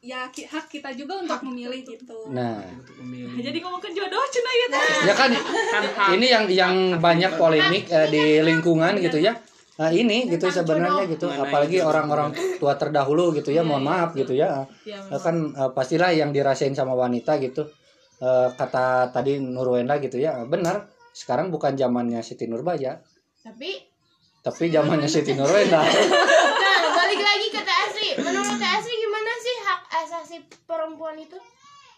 ya 0.04 0.28
hak 0.28 0.68
kita 0.68 0.92
juga 0.92 1.16
untuk 1.18 1.40
memilih 1.48 1.80
gitu. 1.80 2.28
Nah, 2.28 2.60
Untuk 2.60 3.00
memilih. 3.00 3.40
jadi 3.40 3.56
ngomong 3.58 3.80
ke 3.80 3.88
jodoh 3.90 4.20
cina 4.28 4.52
ya 4.52 4.68
teh. 4.70 4.84
ya 5.08 5.14
kan 5.16 5.32
Kan 5.32 5.84
hak. 5.90 6.08
ini 6.14 6.28
yang 6.28 6.44
yang 6.46 6.76
banyak 7.00 7.32
polemik 7.34 7.88
eh, 7.88 8.08
di 8.08 8.24
lingkungan 8.40 9.00
gitu 9.00 9.16
ya. 9.18 9.32
Nah, 9.74 9.90
ini 9.90 10.28
gitu 10.28 10.52
sebenarnya 10.52 11.08
gitu. 11.08 11.26
Apalagi 11.26 11.80
orang-orang 11.80 12.30
tua 12.60 12.76
terdahulu 12.76 13.32
gitu 13.32 13.50
ya 13.50 13.64
mohon 13.64 13.82
maaf 13.82 14.12
gitu 14.12 14.36
ya. 14.36 14.68
Iya, 14.84 15.00
Eh, 15.08 15.18
kan 15.18 15.36
eh, 15.50 15.72
pastilah 15.72 16.12
yang 16.12 16.30
dirasain 16.30 16.76
sama 16.76 16.92
wanita 16.94 17.40
gitu. 17.40 17.64
Eh, 18.20 18.48
kata 18.54 19.08
tadi 19.10 19.40
Nurwenda 19.40 19.98
gitu 19.98 20.16
ya 20.16 20.44
benar 20.44 20.84
sekarang 21.12 21.48
bukan 21.48 21.74
zamannya 21.74 22.20
Siti 22.20 22.46
Nurbaya. 22.46 23.00
Tapi 23.40 23.72
tapi 24.40 24.68
zamannya 24.68 25.08
Siti 25.08 25.32
Nurwenda 25.32 25.80
nah 26.64 26.80
balik 26.94 27.16
lagi 27.18 27.48
ke 27.48 27.60
Teh 27.60 27.78
Asri 27.82 28.10
menurut 28.18 28.56
Teh 28.56 28.70
Asri 28.70 28.92
gimana 28.94 29.32
sih 29.38 29.56
hak 29.58 29.82
asasi 30.24 30.40
perempuan 30.64 31.20
itu 31.20 31.36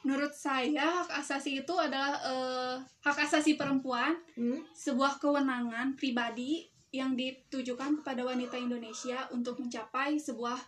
Menurut 0.05 0.33
saya 0.37 1.01
hak 1.01 1.17
asasi 1.17 1.65
itu 1.65 1.73
adalah 1.73 2.13
eh, 2.21 2.77
hak 2.77 3.25
asasi 3.25 3.57
perempuan 3.57 4.13
hmm? 4.37 4.69
sebuah 4.69 5.17
kewenangan 5.17 5.97
pribadi 5.97 6.69
yang 6.93 7.17
ditujukan 7.17 8.01
kepada 8.01 8.21
wanita 8.21 8.53
Indonesia 8.53 9.25
untuk 9.33 9.57
mencapai 9.57 10.21
sebuah 10.21 10.61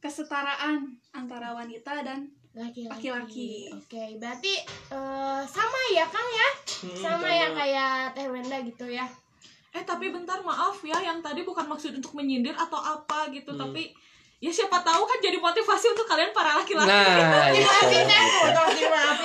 kesetaraan 0.00 0.88
antara 1.12 1.52
wanita 1.52 2.00
dan 2.00 2.32
Laki-laki. 2.52 3.72
Oke, 3.72 4.20
berarti 4.20 4.60
eh, 4.92 5.42
sama 5.48 5.80
ya 5.96 6.04
Kang 6.04 6.28
ya? 6.28 6.50
Hmm, 6.84 7.00
sama 7.00 7.28
ya 7.32 7.48
kayak 7.56 8.12
Teh 8.12 8.28
Wenda 8.28 8.60
gitu 8.60 8.88
ya. 8.92 9.08
eh 9.72 9.80
tapi 9.88 10.12
bentar 10.12 10.36
maaf 10.44 10.84
ya 10.84 11.00
yang 11.00 11.24
tadi 11.24 11.48
bukan 11.48 11.64
maksud 11.64 11.96
untuk 11.96 12.12
menyindir 12.12 12.52
atau 12.52 12.76
apa 12.76 13.32
gitu 13.32 13.56
tapi 13.56 13.88
ya 14.42 14.50
siapa 14.50 14.74
tahu 14.76 15.06
kan 15.06 15.18
jadi 15.20 15.38
motivasi 15.38 15.86
untuk 15.88 16.02
kalian 16.02 16.30
para 16.30 16.58
laki-laki 16.58 16.90
Nah, 16.90 17.54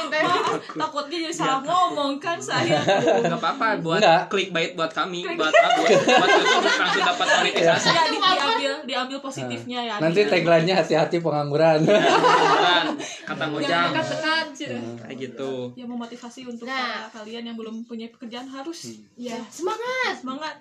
Teh. 0.08 0.22
Maaf, 0.24 0.62
takutnya 0.72 1.18
jadi 1.20 1.34
salah 1.34 1.60
ngomong 1.60 2.16
kan 2.16 2.38
saya 2.38 2.78
nggak 2.80 3.34
apa-apa 3.36 3.82
buat 3.82 3.98
Enggak. 3.98 4.22
clickbait 4.30 4.72
buat 4.72 4.88
kami 4.90 5.26
buat 5.34 5.50
aku 5.50 5.82
buat 5.90 6.30
YouTube 6.30 6.70
langsung 6.78 7.02
dapat 7.04 7.28
monetisasi 7.34 7.88
ya 7.90 8.04
di- 8.06 8.22
diambil 8.22 8.74
diambil 8.86 9.18
positifnya 9.20 9.80
ya 9.84 9.96
Nanti 9.98 10.22
tagline-nya 10.24 10.76
hati-hati 10.78 11.18
pengangguran. 11.18 11.82
Kata 11.82 13.34
Jangan 13.36 13.50
mojang 13.50 13.90
dekat-dekat 13.90 14.46
gitu. 14.56 14.78
kayak 14.98 15.16
gitu 15.18 15.52
ya 15.74 15.86
memotivasi 15.86 16.42
untuk 16.46 16.66
Nah. 16.68 16.78
para 16.78 17.10
kalian 17.16 17.44
yang 17.44 17.58
belum 17.58 17.84
punya 17.84 18.06
pekerjaan 18.08 18.46
harus 18.48 19.02
Ya, 19.16 19.38
semangat. 19.48 20.14
semangat 20.16 20.56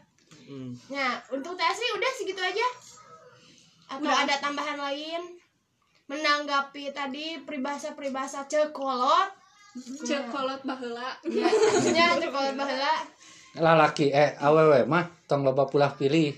Hmm. 0.47 0.79
Nah, 0.87 1.19
untuk 1.29 1.59
Asri 1.59 1.91
udah 1.91 2.07
segitu 2.15 2.39
aja. 2.39 2.63
Atau 3.87 4.11
Udah. 4.11 4.27
ada 4.27 4.35
tambahan 4.43 4.79
lain? 4.79 5.23
Menanggapi 6.07 6.95
tadi 6.95 7.43
peribahasa-peribahasa 7.43 8.47
cekolot. 8.47 9.31
Cek 9.77 10.33
kolot 10.33 10.63
baheula. 10.65 11.13
Ya, 11.27 11.47
maksudnya 11.51 12.17
cekolot 12.17 12.55
baheula. 12.57 12.95
lalaki 13.57 14.13
eh 14.13 14.37
awewe 14.37 14.85
mah 14.85 15.09
tong 15.25 15.41
loba 15.41 15.65
pulah 15.65 15.97
pilih. 15.97 16.37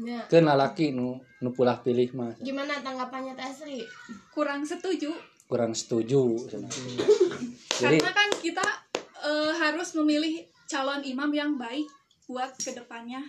Ya. 0.00 0.24
Keun 0.26 0.48
lalaki 0.48 0.96
nu 0.96 1.20
nu 1.44 1.52
pulah 1.52 1.76
pilih 1.76 2.08
mah 2.16 2.34
Gimana 2.40 2.80
tanggapannya 2.80 3.36
Teh 3.36 3.46
Asri? 3.46 3.84
Kurang 4.32 4.64
setuju 4.64 5.12
kurang 5.54 5.76
setuju. 5.76 6.34
Jadi 7.78 8.00
karena 8.00 8.10
kan 8.10 8.28
kita 8.40 8.66
eh, 9.22 9.52
harus 9.54 9.92
memilih 9.94 10.42
calon 10.64 11.04
imam 11.04 11.30
yang 11.30 11.54
baik 11.60 11.86
buat 12.26 12.56
ke 12.56 12.72
depannya. 12.72 13.20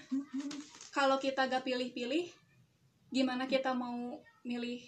Kalau 0.95 1.19
kita 1.19 1.51
gak 1.51 1.67
pilih-pilih, 1.67 2.31
gimana 3.15 3.48
kita 3.48 3.72
mau 3.72 4.19
milih 4.43 4.84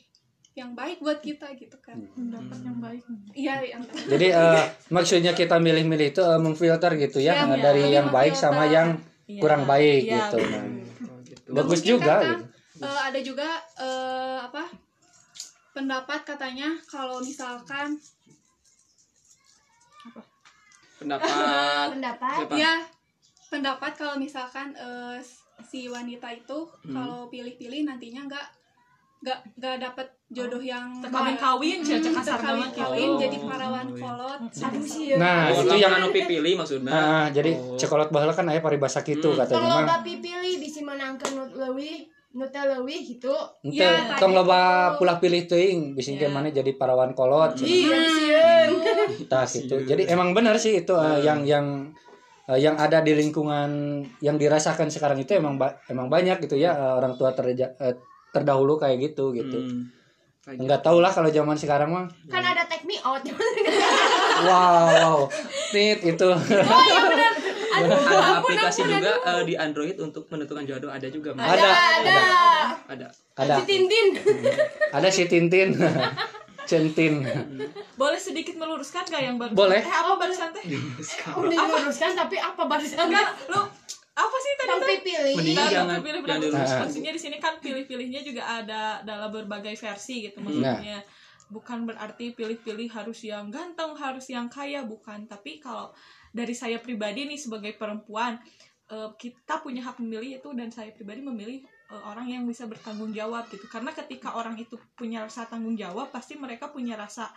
yang 0.51 0.73
baik 0.73 0.99
buat 0.99 1.21
kita 1.21 1.53
gitu 1.55 1.77
kan? 1.79 1.95
pendapat 2.11 2.59
yang 2.59 2.77
baik 2.77 3.03
Iya, 3.31 3.55
yang 3.63 3.81
Jadi 3.87 4.27
eh, 4.27 4.63
maksudnya 4.89 5.31
kita 5.31 5.61
milih-milih 5.61 6.11
itu 6.11 6.19
eh, 6.19 6.35
memfilter 6.35 6.91
gitu 6.97 7.21
ya, 7.21 7.45
iya. 7.45 7.55
dari 7.55 7.87
yang 7.87 8.09
baik 8.09 8.33
sama 8.35 8.67
yang 8.67 8.99
Iya. 9.27 9.41
kurang 9.43 9.63
baik 9.63 10.01
Iya, 10.03 10.17
gitu. 10.27 10.37
Nah, 10.39 10.63
gitu. 11.23 11.49
bagus 11.53 11.79
mungkin 11.79 11.91
juga 11.93 12.15
kan, 12.17 12.37
gitu. 12.41 12.83
eh, 12.83 12.99
ada 13.05 13.19
juga 13.21 13.49
eh, 13.77 14.37
apa 14.41 14.63
pendapat 15.71 16.19
katanya 16.25 16.73
kalau 16.89 17.21
misalkan 17.21 17.99
pendapat 20.97 21.29
Pendapat? 21.93 22.35
siapa 22.41 22.55
ya 22.57 22.73
pendapat 23.47 23.91
kalau 23.93 24.15
misalkan 24.17 24.73
eh, 24.73 25.21
si 25.67 25.85
wanita 25.85 26.31
itu 26.31 26.59
Hmm. 26.81 26.93
kalau 26.93 27.27
pilih-pilih 27.27 27.83
nantinya 27.83 28.23
nggak 28.23 28.47
nggak 29.17 29.39
nggak 29.57 29.75
dapet 29.81 30.07
jodoh 30.29 30.61
yang 30.61 31.01
terkawin-kawin 31.01 31.81
Hmm, 31.81 31.89
cek 31.89 32.13
kasar 32.13 32.37
banget 32.37 32.69
terkawin 32.71 33.09
Oh. 33.09 33.17
jadi 33.17 33.37
parawan 33.41 33.87
kolot 33.91 34.39
Aduh 34.45 34.83
sih. 34.83 35.17
Nah, 35.17 35.49
oh, 35.49 35.57
itu 35.59 35.75
yang 35.75 35.89
anu 35.91 36.07
pipilih 36.09 36.53
maksudnya 36.53 36.91
Nah, 36.91 37.25
jadi 37.27 37.51
Oh. 37.51 37.73
cekolot 37.75 38.07
baheula 38.07 38.31
kan 38.31 38.45
aya 38.45 38.61
paribasa 38.61 39.01
gitu 39.01 39.33
Hmm. 39.33 39.39
katanya 39.39 39.57
Kalau 39.57 39.81
loba 39.81 39.95
pipilih 40.01 40.53
bisa 40.57 40.79
menangkan 40.81 41.29
nut 41.33 41.51
leuwih, 41.51 42.05
nut 42.31 42.47
teh 42.47 42.61
leuwih 42.61 42.99
gitu. 43.09 43.33
Ya, 43.65 43.89
tong 44.15 44.31
loba 44.31 44.59
pulah 44.95 45.17
pilih 45.17 45.43
teuing 45.43 45.97
bisi 45.97 46.13
Ya. 46.13 46.29
mana 46.29 46.47
jadi 46.49 46.71
parawan 46.71 47.11
kolot. 47.11 47.57
Iya. 47.57 48.69
Tah 49.25 49.43
gitu. 49.43 49.81
Jadi 49.81 50.05
emang 50.05 50.31
benar 50.31 50.55
sih 50.55 50.77
itu 50.77 50.93
eh, 50.93 51.19
yang 51.21 51.41
yang 51.43 51.89
eh, 52.47 52.57
yang 52.57 52.75
ada 52.75 52.99
di 52.99 53.13
lingkungan 53.13 53.69
yang 54.17 54.35
dirasakan 54.35 54.87
sekarang 54.87 55.17
itu 55.17 55.33
emang 55.33 55.55
ba- 55.55 55.77
emang 55.85 56.07
banyak 56.07 56.39
gitu 56.39 56.55
ya 56.55 56.71
eh, 56.71 56.93
orang 56.95 57.13
tua 57.13 57.31
terja- 57.31 57.75
eh, 57.75 57.95
terdahulu 58.29 58.75
kayak 58.75 58.97
gitu 59.05 59.31
gitu. 59.31 59.57
Hmm. 59.57 59.91
Kayak 60.41 60.59
Enggak 60.59 60.79
tahu 60.81 60.99
lah 60.99 61.11
kalau 61.11 61.27
zaman 61.27 61.55
sekarang 61.55 61.89
mah. 61.89 62.05
Kan 62.25 62.39
ada 62.41 62.63
take 62.65 62.83
me 62.83 62.95
out. 63.01 63.19
Wow, 64.37 65.25
nit 65.71 65.99
itu. 65.99 66.29
Oh 66.29 66.37
benar. 66.37 67.33
gitu. 67.33 67.49
ada 67.77 68.37
aplikasi 68.37 68.81
juga 68.83 69.11
eh, 69.19 69.43
di 69.43 69.53
Android 69.53 69.97
untuk 69.97 70.25
menentukan 70.27 70.61
jodoh 70.63 70.89
ada 70.89 71.07
juga 71.07 71.33
Mas. 71.33 71.45
Ada, 71.51 71.67
ada. 71.67 72.21
ada 72.87 73.07
Ada, 73.35 73.55
Si 73.55 73.63
Tintin. 73.65 74.07
ada 74.89 75.07
si 75.11 75.23
Tintin, 75.25 75.69
Centin. 76.67 77.23
boleh 78.01 78.19
sedikit 78.19 78.53
meluruskan 78.53 79.03
gak 79.03 79.23
yang 79.23 79.35
baru 79.35 79.55
Boleh. 79.55 79.79
eh 79.79 79.87
apa 79.89 80.13
barusan 80.15 80.51
teh 80.51 80.63
Udah 81.33 81.49
diluruskan 81.49 82.11
tapi 82.13 82.35
apa 82.37 82.61
barusan? 82.61 82.99
enggak 82.99 83.27
lu 83.47 83.61
apa 84.13 84.35
sih 84.35 84.51
tadi 84.55 84.67
Tong 84.67 84.79
tuh 84.79 84.89
pipilih. 84.91 85.33
Mending 85.35 85.55
Nah, 85.55 85.69
jangan- 85.69 86.01
pilih 86.01 86.21
diluruskan. 86.21 86.79
maksudnya 86.83 87.11
di 87.11 87.21
sini 87.21 87.37
kan 87.37 87.53
pilih-pilihnya 87.57 88.21
juga 88.21 88.43
ada 88.43 88.81
dalam 89.01 89.29
berbagai 89.29 89.73
versi 89.73 90.27
gitu 90.27 90.37
Nah. 90.39 90.49
maksudnya 90.75 90.99
bukan 91.47 91.85
berarti 91.85 92.33
pilih-pilih 92.33 92.91
harus 92.91 93.23
yang 93.23 93.47
ganteng 93.47 93.95
harus 93.95 94.27
yang 94.27 94.45
kaya 94.47 94.83
bukan 94.83 95.23
tapi 95.25 95.57
kalau 95.57 95.95
dari 96.29 96.51
saya 96.51 96.75
pribadi 96.77 97.23
nih 97.23 97.37
sebagai 97.37 97.71
perempuan 97.73 98.35
eh, 98.85 99.09
kita 99.15 99.59
punya 99.59 99.79
hak 99.81 99.95
memilih 99.97 100.37
itu 100.37 100.49
dan 100.51 100.67
saya 100.67 100.91
pribadi 100.91 101.19
memilih 101.21 101.63
orang 101.87 102.27
yang 102.27 102.43
bisa 102.43 102.67
bertanggung 102.67 103.15
jawab 103.15 103.47
gitu 103.47 103.63
karena 103.71 103.95
ketika 103.95 104.35
orang 104.35 104.59
itu 104.59 104.75
punya 104.99 105.23
rasa 105.23 105.47
tanggung 105.47 105.79
jawab 105.79 106.11
pasti 106.11 106.35
mereka 106.35 106.67
punya 106.67 106.99
rasa 106.99 107.31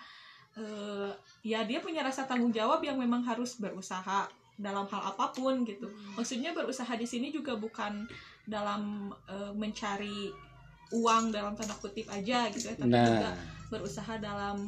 eh, 0.58 1.10
ya 1.46 1.62
dia 1.62 1.78
punya 1.78 2.02
rasa 2.02 2.26
tanggung 2.26 2.50
jawab 2.50 2.82
yang 2.82 2.98
memang 2.98 3.22
harus 3.22 3.62
berusaha 3.62 4.26
dalam 4.58 4.84
hal 4.90 5.02
apa 5.14 5.30
pun 5.32 5.62
gitu 5.62 5.86
maksudnya 6.18 6.50
berusaha 6.50 6.90
di 6.98 7.06
sini 7.06 7.30
juga 7.30 7.54
bukan 7.54 8.04
dalam 8.42 9.14
eh, 9.30 9.52
mencari 9.54 10.34
uang 10.90 11.30
dalam 11.30 11.54
tanda 11.54 11.78
kutip 11.78 12.10
aja 12.10 12.50
gitu 12.50 12.66
ya 12.66 12.74
tapi 12.74 12.90
juga 12.90 13.30
Nah, 13.30 13.38
berusaha 13.70 14.18
dalam 14.18 14.58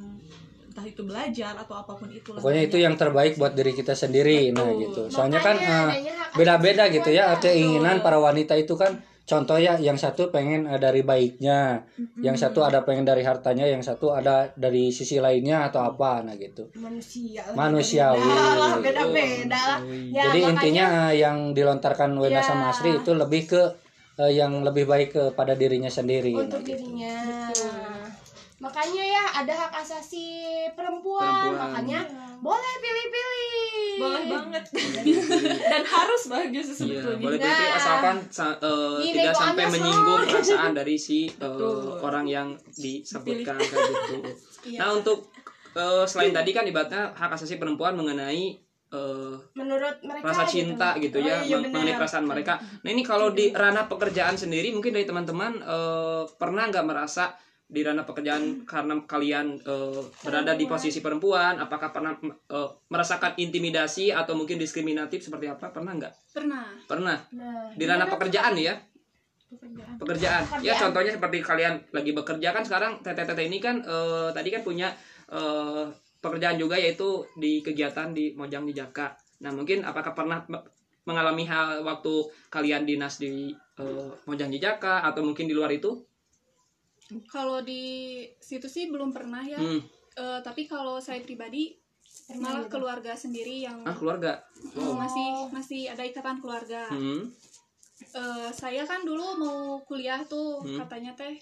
entah 0.72 0.86
itu 0.88 1.02
belajar 1.04 1.52
atau 1.58 1.74
apa 1.74 1.92
pun 1.98 2.08
itu 2.08 2.32
lah. 2.32 2.40
pokoknya 2.40 2.62
itu 2.64 2.78
yang 2.80 2.94
terbaik 2.96 3.36
buat 3.36 3.52
diri 3.52 3.76
kita 3.76 3.92
sendiri. 3.92 4.54
Nah, 4.54 4.72
Betul. 4.72 4.80
gitu. 4.86 5.02
Soalnya 5.12 5.42
kan 5.44 5.56
Makanya 5.58 6.14
eh, 6.14 6.16
hak 6.16 6.30
beda-beda 6.32 6.82
asasi 6.88 6.94
gitu 6.96 7.10
ya 7.12 7.24
keinginan 7.36 8.00
para 8.00 8.16
wanita 8.16 8.56
itu 8.56 8.72
kan 8.78 8.96
contoh 9.22 9.54
ya 9.54 9.78
yang 9.78 9.94
satu 9.94 10.28
pengen 10.28 10.66
dari 10.76 11.00
baiknya 11.00 11.86
yang 12.18 12.34
satu 12.34 12.60
ada 12.60 12.82
pengen 12.82 13.02
dari 13.02 13.22
hartanya 13.22 13.62
yang 13.64 13.78
satu 13.78 14.10
ada 14.10 14.50
dari 14.54 14.90
sisi 14.90 15.18
lainnya 15.18 15.70
atau 15.70 15.86
apa 15.86 16.20
nah 16.20 16.34
gitu. 16.34 16.66
Manusia. 16.74 17.46
Manusiawi. 17.52 18.18
beda 18.18 18.76
beda 18.82 19.02
beda. 19.08 19.54
Lah 19.54 19.78
ya, 20.10 20.22
jadi 20.26 20.38
makanya- 20.42 20.50
intinya 20.50 20.86
eh, 21.06 21.12
yang 21.18 21.36
dilontarkan 21.52 22.10
Wena 22.14 22.38
Ya. 22.38 22.44
sama 22.44 22.68
Asri 22.68 22.92
itu 22.94 23.14
lebih 23.14 23.46
ke 23.46 23.62
eh, 24.18 24.32
yang 24.34 24.60
lebih 24.60 24.84
baik 24.84 25.14
kepada 25.14 25.54
dirinya 25.54 25.88
sendiri 25.88 26.34
untuk 26.34 26.58
nah, 26.58 26.66
gitu. 26.66 26.82
dirinya. 26.82 27.16
Makanya 28.58 29.02
ya 29.02 29.24
ada 29.42 29.54
hak 29.56 29.74
asasi 29.74 30.26
perempuan, 30.70 31.50
Perempuan. 31.50 31.58
makanya 31.74 32.00
boleh 32.38 32.74
pilih-pilih 32.78 33.31
boleh 34.02 34.22
banget 34.26 34.64
dan 35.70 35.82
harus 35.84 36.22
bahagia 36.26 36.58
Iya, 36.58 36.64
sebetulnya 36.68 37.16
boleh 37.16 37.38
Nah. 37.38 37.70
asalkan 37.72 38.16
sa- 38.28 38.58
Ini 38.98 39.10
tidak 39.12 39.34
sampai 39.34 39.62
Anda, 39.62 39.74
menyinggung 39.74 40.22
perasaan 40.28 40.72
dari 40.72 40.96
si 40.96 41.18
Betul. 41.28 41.98
orang 41.98 42.26
yang 42.26 42.48
disebutkan 42.68 43.56
kayak 43.56 43.86
gitu. 43.88 44.14
Iya. 44.68 44.78
Nah 44.78 44.88
untuk 44.94 45.30
eh, 45.72 46.04
selain 46.04 46.30
tadi 46.30 46.50
kan 46.50 46.62
ibaratnya 46.62 47.10
hak 47.12 47.30
asasi 47.32 47.56
perempuan 47.56 47.94
mengenai 47.94 48.58
menurut 49.52 50.04
mereka 50.04 50.24
rasa 50.26 50.44
cinta 50.44 50.92
gitu, 50.96 51.16
Oh, 51.16 51.24
ya 51.24 51.40
iya, 51.40 51.56
mengenai 51.56 51.96
perasaan 51.96 52.22
mereka. 52.24 52.60
Nah 52.78 52.90
ini 52.90 53.00
kalau 53.00 53.32
di 53.32 53.48
ranah 53.50 53.88
pekerjaan 53.88 54.36
sendiri 54.36 54.68
mungkin 54.68 54.92
dari 54.92 55.02
teman-teman 55.02 55.58
eh, 55.58 56.22
pernah 56.34 56.68
nggak 56.68 56.84
merasa 56.84 57.32
di 57.72 57.80
ranah 57.80 58.04
pekerjaan 58.04 58.68
karena 58.68 59.00
kalian 59.02 59.56
eh, 59.58 60.02
berada 60.20 60.52
di 60.52 60.68
posisi 60.68 61.00
perempuan, 61.00 61.56
apakah 61.56 61.88
pernah 61.88 62.12
eh, 62.20 62.68
merasakan 62.86 63.32
intimidasi 63.34 64.12
atau 64.12 64.36
mungkin 64.36 64.60
diskriminatif 64.60 65.24
seperti 65.24 65.48
apa? 65.48 65.72
Pernah 65.72 65.92
nggak? 65.96 66.14
pernah 66.32 66.64
Pernah 66.88 67.16
nah, 67.32 67.68
di 67.72 67.84
ranah 67.84 68.08
pekerjaan 68.08 68.52
nih 68.56 68.64
ya 68.68 68.76
Pekerjaan. 69.52 69.94
pekerjaan 70.00 70.40
ya 70.40 70.48
Pekerjaan. 70.48 70.80
contohnya 70.80 71.12
seperti 71.12 71.38
kalian 71.40 71.74
lagi 71.92 72.10
bekerja 72.12 72.48
kan 72.52 72.64
sekarang 72.64 72.92
TTT 73.04 73.40
ini 73.48 73.58
kan 73.60 73.76
eh, 73.84 74.28
tadi 74.32 74.48
kan 74.48 74.64
punya 74.64 74.88
eh, 75.28 75.84
pekerjaan 76.24 76.56
juga 76.56 76.80
yaitu 76.80 77.20
di 77.36 77.60
kegiatan 77.60 78.12
di 78.12 78.32
Mojang 78.32 78.64
di 78.64 78.72
Jaka 78.72 79.12
nah 79.44 79.52
mungkin 79.52 79.84
apakah 79.84 80.16
pernah 80.16 80.40
me- 80.48 80.64
mengalami 81.04 81.44
hal 81.44 81.84
waktu 81.84 82.14
kalian 82.48 82.88
dinas 82.88 83.20
di 83.20 83.52
eh, 83.76 84.08
Mojang 84.24 84.48
di 84.48 84.56
Jaka 84.56 85.04
atau 85.04 85.20
mungkin 85.20 85.44
di 85.44 85.52
luar 85.52 85.68
itu 85.68 86.00
kalau 87.24 87.60
di 87.60 87.82
situ 88.38 88.66
sih 88.66 88.88
belum 88.88 89.10
pernah 89.10 89.42
ya. 89.42 89.56
Hmm. 89.56 89.80
Eh, 90.12 90.40
tapi 90.40 90.64
kalau 90.64 90.98
saya 90.98 91.20
pribadi 91.20 91.72
malah 92.32 92.64
keluarga 92.66 93.12
sendiri 93.14 93.62
yang 93.62 93.80
ah 93.82 93.92
keluarga? 93.92 94.40
Eh, 94.54 94.94
masih 94.94 95.26
masih 95.48 95.80
ada 95.88 96.02
ikatan 96.02 96.38
keluarga. 96.38 96.84
Hmm. 96.88 97.32
Eh, 98.02 98.48
saya 98.50 98.82
kan 98.82 99.02
dulu 99.02 99.36
mau 99.36 99.58
kuliah 99.82 100.20
tuh 100.22 100.60
Hmm. 100.60 100.78
katanya 100.78 101.12
teh. 101.12 101.36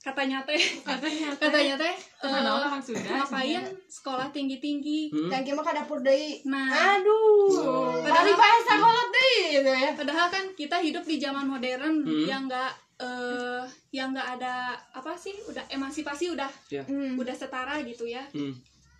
Katanya 0.00 0.42
teh. 0.42 0.60
Katanya 0.84 1.32
katanya 1.38 1.74
teh 1.78 1.94
Teman 2.20 2.42
eh, 2.42 2.50
orang 2.50 2.76
sudah 2.76 3.00
ngapain 3.00 3.64
sekolah 3.88 4.28
tinggi 4.30 4.58
tinggi 4.58 5.00
Hmm. 5.08 5.30
dan 5.30 5.40
kita 5.40 5.60
ke 5.60 5.72
dapur 5.72 6.00
deui. 6.00 6.42
Nah. 6.44 6.98
Aduh. 6.98 8.02
Padahal- 8.02 8.26
bari 8.26 8.32
pae 8.34 8.58
sakolot 8.64 9.08
deui 9.08 9.38
gitu 9.54 9.70
ya. 9.70 9.90
Padahal 9.94 10.26
kan 10.28 10.44
kita 10.52 10.76
hidup 10.78 11.04
di 11.04 11.16
zaman 11.16 11.46
modern 11.46 12.02
Hmm. 12.02 12.26
yang 12.26 12.44
enggak 12.44 12.72
eh 12.94 13.53
yang 13.94 14.10
enggak 14.10 14.26
ada 14.34 14.54
apa 14.90 15.14
sih 15.14 15.30
udah 15.46 15.62
emansipasi 15.68 16.26
udah 16.28 16.50
Hmm. 16.82 17.14
udah 17.14 17.30
setara 17.32 17.78
gitu 17.80 18.04
ya 18.04 18.26
Hmm. 18.28 18.50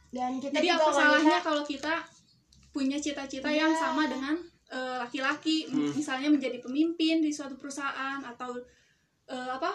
dan 0.09 0.39
kita 0.39 0.55
jadi 0.55 0.79
apa 0.79 0.87
salahnya 0.87 1.19
wanita 1.35 1.39
kalau 1.43 1.63
kita 1.63 1.95
punya 2.71 2.95
cita-cita 2.97 3.47
Iya. 3.47 3.67
yang 3.67 3.73
sama 3.75 4.07
dengan 4.07 4.39
eh, 4.67 4.97
laki-laki 4.97 5.67
Hmm. 5.67 5.91
misalnya 5.93 6.31
menjadi 6.31 6.59
pemimpin 6.59 7.19
di 7.19 7.31
suatu 7.31 7.55
perusahaan 7.55 8.23
atau 8.25 8.55
eh, 9.27 9.51
apa 9.51 9.71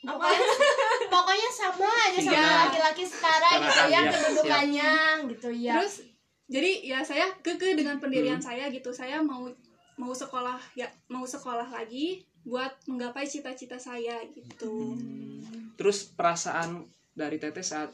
pokoknya, 0.00 0.40
pokoknya 1.14 1.48
sama 1.50 1.88
aja 1.88 2.18
sama 2.20 2.36
Iya. 2.36 2.50
laki-laki 2.68 3.04
setara 3.04 3.50
gitu 3.56 3.80
ya 3.80 3.88
ya. 3.88 4.00
kedudukannya 4.10 4.92
gitu 5.30 5.48
ya 5.54 5.74
terus 5.78 5.94
jadi 6.44 6.70
ya 6.84 6.98
saya 7.00 7.26
keke 7.40 7.72
dengan 7.72 7.96
pendirian 7.96 8.36
Hmm. 8.36 8.48
saya 8.50 8.68
gitu 8.68 8.90
saya 8.90 9.22
mau 9.22 9.48
mau 9.96 10.12
sekolah 10.12 10.58
ya 10.74 10.84
mau 11.08 11.24
sekolah 11.24 11.70
lagi 11.70 12.20
buat 12.44 12.72
menggapai 12.84 13.24
cita-cita 13.24 13.74
saya 13.74 14.20
gitu 14.28 14.94
Terus 15.74 16.06
perasaan 16.06 16.84
dari 17.10 17.36
Teteh 17.36 17.60
saat 17.60 17.90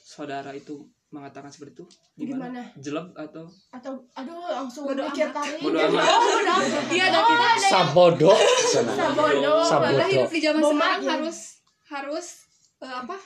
saudara 0.00 0.52
itu 0.52 0.78
mengatakan 1.08 1.48
seperti 1.48 1.74
itu 1.74 1.84
Gimana? 2.14 2.60
Jelek 2.76 3.10
atau 3.14 3.48
atau 3.70 3.92
aduh 4.12 4.36
langsung 4.46 4.84
Bodo 4.84 5.02
mikir 5.02 5.26
amat. 5.26 5.34
tarik 5.34 5.58
Bodo 5.58 5.78
amat. 5.80 6.04
Oh, 6.04 6.20
bodo 6.20 6.52
amat. 6.52 6.84
Iya, 6.94 7.06
dan 7.08 7.18
Oh, 7.18 7.26
kita- 7.26 7.40
ada 7.40 7.56
yang 7.56 7.72
Sabodo. 7.72 8.30
sabodo 8.70 9.54
Sabodo. 9.64 10.04
Hidup 10.06 10.28
di 10.28 10.40
zaman 10.40 10.60
sekarang 10.62 11.00
ya. 11.00 11.10
harus 11.10 11.38
harus 11.88 12.26
eh, 12.78 12.94
apa 12.96 13.16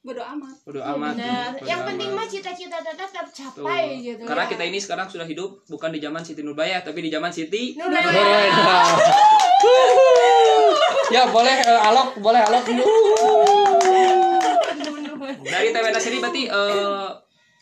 bodo 0.00 0.20
amat 0.22 0.56
bodo 0.62 0.80
amat? 0.84 1.14
Benar. 1.16 1.48
Bodo 1.54 1.64
yang 1.64 1.80
amat. 1.80 1.88
penting 1.90 2.10
mah 2.12 2.26
cita-cita 2.28 2.76
tetap 2.78 3.08
Tuh. 3.08 3.18
tercapai 3.24 3.84
gitu 4.04 4.22
Karena 4.22 4.44
ya. 4.44 4.50
kita 4.52 4.62
ini 4.62 4.78
sekarang 4.78 5.06
sudah 5.08 5.24
hidup 5.24 5.64
bukan 5.64 5.90
di 5.90 5.98
zaman 5.98 6.20
Siti 6.20 6.40
Nurbaya 6.40 6.78
tapi 6.80 7.00
di 7.00 7.08
zaman 7.08 7.32
Siti 7.32 7.74
Nurbaya. 7.74 8.04
Nurbaya. 8.04 8.94
ya 11.10 11.22
boleh 11.28 11.56
eh, 11.58 11.80
alok, 11.84 12.08
boleh 12.18 12.40
alok. 12.42 12.64
dari 15.44 15.68
TWNA 15.70 15.98
sendiri 15.98 16.20
berarti 16.20 16.42
eh, 16.48 17.08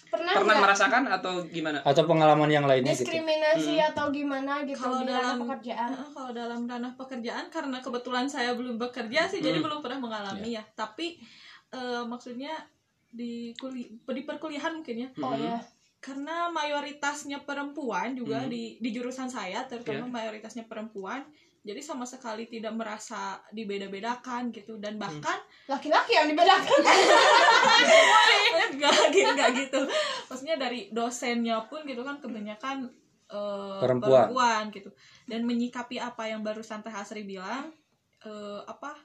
pernah, 0.08 0.32
pernah 0.34 0.56
merasakan 0.60 1.02
atau 1.10 1.32
gimana? 1.46 1.78
Atau 1.82 2.04
pengalaman 2.04 2.48
yang 2.48 2.64
lainnya 2.64 2.92
gitu. 2.92 3.04
diskriminasi 3.04 3.76
atau 3.82 4.08
gimana 4.08 4.62
gitu 4.62 4.78
kalau 4.78 5.02
dalam 5.02 5.36
pekerjaan 5.40 5.90
Eh, 5.92 6.08
kalau 6.10 6.30
dalam 6.32 6.60
ranah 6.64 6.92
pekerjaan 6.94 7.44
karena 7.48 7.78
kebetulan 7.80 8.26
saya 8.26 8.54
belum 8.54 8.78
bekerja 8.78 9.28
sih 9.28 9.40
jadi 9.40 9.58
Hmm. 9.58 9.66
belum 9.66 9.78
pernah 9.80 9.98
mengalami 10.00 10.56
ya 10.56 10.62
tapi 10.72 11.18
eh, 11.70 12.02
maksudnya 12.04 12.52
di 13.12 13.52
kuli 13.54 13.92
di 13.92 14.22
perkuliahan 14.22 14.72
mungkin 14.74 14.96
ya 14.98 15.08
oh 15.20 15.34
ya 15.34 15.60
karena 16.02 16.48
mayoritasnya 16.48 17.44
perempuan 17.44 18.12
juga 18.12 18.42
Hmm. 18.42 18.50
di 18.50 18.76
di 18.78 18.90
jurusan 18.90 19.28
saya 19.28 19.64
terutama 19.64 20.08
Ya. 20.08 20.14
mayoritasnya 20.24 20.64
perempuan 20.64 21.22
jadi 21.62 21.79
sama 21.79 22.03
sekali 22.03 22.51
tidak 22.51 22.75
merasa 22.75 23.38
dibeda-bedakan 23.55 24.51
gitu 24.51 24.83
dan 24.83 24.98
Hmm. 24.98 25.03
bahkan 25.07 25.38
laki-laki 25.70 26.12
yang 26.12 26.27
dibedakan 26.27 26.66
enggak 28.75 28.94
gitu 29.14 29.29
enggak 29.31 29.51
gitu 29.55 29.81
maksudnya 30.27 30.57
dari 30.59 30.90
dosennya 30.90 31.62
pun 31.70 31.87
gitu 31.87 32.03
kan 32.03 32.18
kebanyakan 32.18 32.90
eh, 33.31 33.79
Perempuan. 33.81 34.75
gitu 34.75 34.90
dan 35.25 35.46
menyikapi 35.46 35.96
apa 35.96 36.29
yang 36.29 36.42
barusan 36.42 36.83
Teh 36.83 36.90
Asri 36.90 37.22
bilang 37.22 37.70
eh, 38.22 38.61
apa 38.66 38.98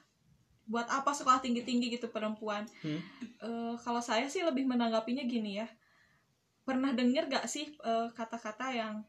buat 0.68 0.84
apa 0.84 1.16
sekolah 1.16 1.40
tinggi 1.40 1.64
tinggi 1.64 1.94
gitu 1.94 2.10
perempuan 2.10 2.66
Hmm. 2.82 3.00
Eh, 3.38 3.74
kalau 3.78 4.02
saya 4.02 4.26
sih 4.26 4.42
lebih 4.42 4.66
menanggapinya 4.66 5.22
gini 5.24 5.62
ya 5.62 5.68
pernah 6.66 6.92
denger 6.92 7.32
gak 7.32 7.46
sih 7.48 7.72
kata-kata 8.12 8.76
yang 8.76 9.00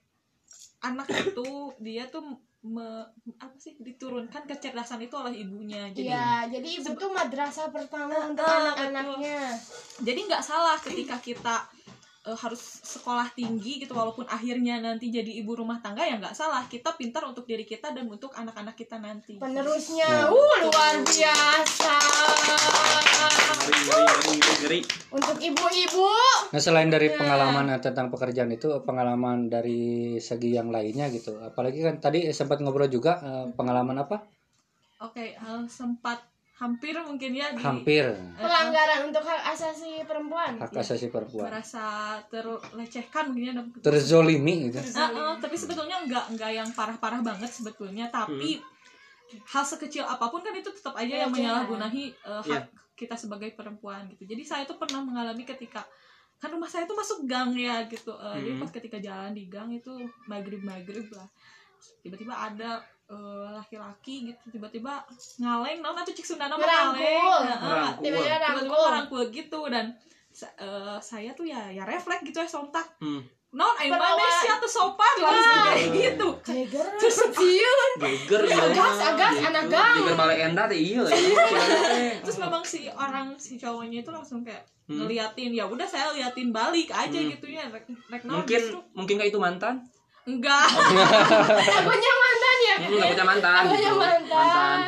anak 0.80 1.12
itu 1.12 1.76
dia 1.84 2.08
tuh 2.08 2.24
me- 2.62 3.08
apa 3.38 3.56
sih 3.56 3.72
diturunkan 3.74 4.44
kecerdasan 4.44 5.00
itu 5.00 5.16
oleh 5.16 5.32
ibunya 5.34 5.88
jadi 5.90 6.06
Iya, 6.06 6.28
jadi 6.52 6.68
ibu 6.76 6.92
tuh 6.94 7.08
madrasah 7.10 7.68
pertama 7.70 8.12
untuk 8.26 8.44
Ah, 8.44 8.76
anak-anaknya. 8.76 9.56
jadi 9.98 10.20
nggak 10.22 10.44
salah 10.44 10.76
ketika 10.78 11.16
kita 11.18 11.56
eh, 12.28 12.38
harus 12.38 12.60
sekolah 12.84 13.32
tinggi 13.32 13.80
gitu 13.84 13.96
walaupun 13.96 14.28
akhirnya 14.28 14.82
nanti 14.84 15.08
jadi 15.08 15.40
ibu 15.40 15.56
rumah 15.56 15.80
tangga 15.80 16.04
ya 16.04 16.20
nggak 16.20 16.36
salah 16.36 16.68
kita 16.68 16.96
pintar 17.00 17.24
untuk 17.24 17.48
diri 17.48 17.64
kita 17.64 17.96
dan 17.96 18.10
untuk 18.12 18.36
anak-anak 18.36 18.76
kita 18.76 19.00
nanti 19.00 19.40
Penerusnya, 19.40 20.08
Ya. 20.08 20.28
uh 20.28 20.56
luar 20.68 20.96
biasa. 21.04 21.96
Ngeri. 24.60 24.84
Untuk 25.16 25.38
ibu-ibu, 25.40 26.08
Nah 26.52 26.62
selain 26.62 26.92
dari 26.92 27.10
pengalaman 27.16 27.72
eh, 27.72 27.80
tentang 27.80 28.12
pekerjaan 28.12 28.52
itu 28.52 28.68
pengalaman 28.84 29.48
dari 29.48 30.18
segi 30.20 30.54
yang 30.54 30.68
lainnya 30.70 31.08
gitu. 31.10 31.40
Apalagi 31.40 31.80
kan 31.80 31.98
tadi 32.04 32.28
sempat 32.36 32.60
ngobrol 32.60 32.92
juga 32.92 33.18
eh, 33.24 33.46
pengalaman 33.56 34.04
apa? 34.04 34.40
oke 35.00 35.26
eh, 35.32 35.64
sempat 35.72 36.20
hampir 36.60 36.92
mungkin 37.00 37.32
ya 37.32 37.56
di 37.56 37.64
Hampir 37.64 38.04
eh, 38.04 38.36
pelanggaran 38.36 39.08
untuk 39.08 39.24
hak 39.24 39.42
asasi 39.50 40.04
perempuan. 40.04 40.60
hak 40.60 40.76
asasi 40.76 41.08
perempuan. 41.08 41.48
merasa 41.48 41.86
terlecehkan 42.28 43.32
mungkin 43.32 43.46
ya 43.50 43.64
Terzolimi 43.80 44.68
gitu. 44.68 44.78
Ah, 44.94 45.08
ah, 45.08 45.34
tapi 45.36 45.56
sebetulnya 45.56 46.04
nggak 46.04 46.36
nggak 46.36 46.52
yang 46.54 46.70
parah-parah 46.70 47.22
banget 47.22 47.48
sebetulnya 47.48 48.08
tapi 48.10 48.60
hal 49.46 49.64
sekecil 49.64 50.04
apa 50.04 50.28
pun 50.28 50.42
kan 50.42 50.52
itu 50.52 50.68
tetap 50.70 50.94
aja 50.94 51.08
yang 51.18 51.30
Pelecehan. 51.30 51.64
menyalahgunahi 51.64 52.04
eh, 52.12 52.42
hak 52.44 52.64
Iya. 52.66 52.78
kita 52.98 53.16
sebagai 53.16 53.56
perempuan 53.56 54.10
gitu 54.10 54.28
jadi 54.28 54.44
saya 54.44 54.64
tuh 54.66 54.76
pernah 54.76 55.00
mengalami 55.00 55.48
ketika 55.48 55.88
kan 56.36 56.50
rumah 56.50 56.68
saya 56.68 56.84
tuh 56.84 56.96
masuk 56.96 57.24
gang 57.24 57.52
ya 57.52 57.84
gitu 57.86 58.12
jadi 58.12 58.52
Hmm. 58.52 58.60
pas 58.60 58.68
ketika 58.70 58.98
jalan 58.98 59.32
di 59.32 59.48
gang 59.48 59.72
itu 59.72 59.92
maghrib 60.26 60.60
maghrib 60.60 61.08
lah 61.10 61.28
tiba-tiba 62.00 62.32
ada 62.32 62.84
eh, 63.10 63.16
laki-laki 63.52 64.16
gitu 64.28 64.44
tiba-tiba 64.52 65.02
ngaleng 65.36 65.80
naon 65.80 65.98
atuh 65.98 66.12
cik 66.12 66.26
Sundana 66.28 66.54
mah 66.54 66.62
Ngerangkul. 66.62 67.38
ngaleng 67.42 67.60
Ngerangkul. 67.60 68.04
Tiba-tiba 68.04 68.38
rangkul. 68.40 68.84
ngerangkul 68.86 69.24
gitu 69.32 69.60
dan 69.68 69.86
sa- 70.30 70.54
eh, 70.56 70.98
saya 71.00 71.34
tuh 71.34 71.44
ya 71.44 71.68
ya 71.68 71.84
refleks 71.84 72.22
gitu 72.22 72.38
ya 72.38 72.48
sontak 72.48 72.86
Hmm. 73.00 73.26
non 73.50 73.74
Perawan. 73.74 73.98
mana 73.98 74.26
sih 74.36 74.46
atuh 74.48 74.70
sopan 74.70 75.14
langsung 75.18 75.58
kayak 75.66 75.90
gitu 75.92 76.28
terus 76.96 77.18
cium 77.34 77.92
Geger 77.98 78.42
ya. 78.46 78.62
agas, 78.64 78.98
agas, 79.04 79.36
anak 79.42 79.66
gang. 79.68 79.96
Geger 79.98 80.14
bale 80.14 80.36
enda 80.38 80.70
teh 80.70 80.78
iya. 80.78 81.02
iya. 81.02 81.44
terus 82.22 82.38
memang 82.38 82.62
si 82.62 82.86
orang 82.88 83.34
si 83.36 83.58
cowoknya 83.58 84.00
itu 84.00 84.12
langsung 84.12 84.42
kayak 84.42 84.62
Hmm. 84.86 85.02
ngeliatin 85.02 85.50
ya 85.52 85.66
udah 85.66 85.86
saya 85.86 86.10
liatin 86.12 86.50
balik 86.50 86.90
aja 86.90 87.14
Hmm. 87.16 87.30
gitu 87.32 87.46
ya 87.48 87.66
Mungkin 88.24 88.62
mungkin 88.92 89.16
kayak 89.18 89.30
itu 89.30 89.38
mantan. 89.38 89.82
enggak 90.26 90.66
Akunya 91.80 92.14
mantan 92.16 92.39
ya. 92.72 92.78
Hmm, 92.80 92.94
nggak 92.94 93.10
punya 93.12 93.26
mantan. 93.26 93.62
Akunya 93.64 93.82
gitu. 93.84 93.98
mantan. 93.98 94.80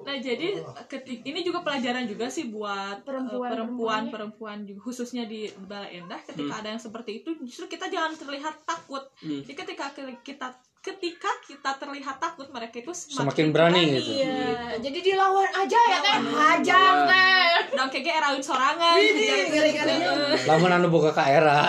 nah 0.00 0.16
jadi 0.18 0.48
ketik 0.86 1.20
ini 1.22 1.40
juga 1.40 1.60
pelajaran 1.60 2.04
juga 2.04 2.26
sih 2.26 2.48
buat 2.48 2.98
eh, 2.98 3.04
Perempuan- 3.04 3.46
perempuan 3.46 4.02
perempuan 4.08 4.58
juga 4.62 4.80
khususnya 4.82 5.24
di 5.24 5.44
balai 5.60 5.98
endah 5.98 6.18
ketika 6.22 6.50
Hmm. 6.50 6.60
ada 6.60 6.68
yang 6.70 6.80
seperti 6.80 7.20
itu 7.20 7.36
justru 7.40 7.68
kita 7.68 7.86
jangan 7.86 8.12
terlihat 8.14 8.64
takut 8.64 9.04
Hmm. 9.18 9.40
jadi 9.42 9.54
ketika 9.56 9.92
kita 10.18 10.56
ketika 10.80 11.28
kita 11.44 11.76
terlihat 11.76 12.16
takut 12.16 12.48
mereka 12.48 12.80
itu 12.80 12.88
Semakin 12.96 13.52
berani 13.52 14.00
gitu. 14.00 14.16
Iya, 14.16 14.80
jadi 14.80 14.98
dilawan 15.04 15.44
aja 15.52 15.76
ya 15.76 15.98
teh. 16.00 16.16
Hajar 16.24 17.04
Lawan. 17.04 17.08
teh. 17.12 17.48
dan 17.70 17.86
kayak 17.86 18.16
erawin 18.16 18.40
sorangan 18.40 18.96
ngeri-ngeri. 18.96 20.40
Lamun 20.48 20.72
anu 20.72 20.88
boga 20.88 21.12
ka 21.12 21.28
era. 21.28 21.68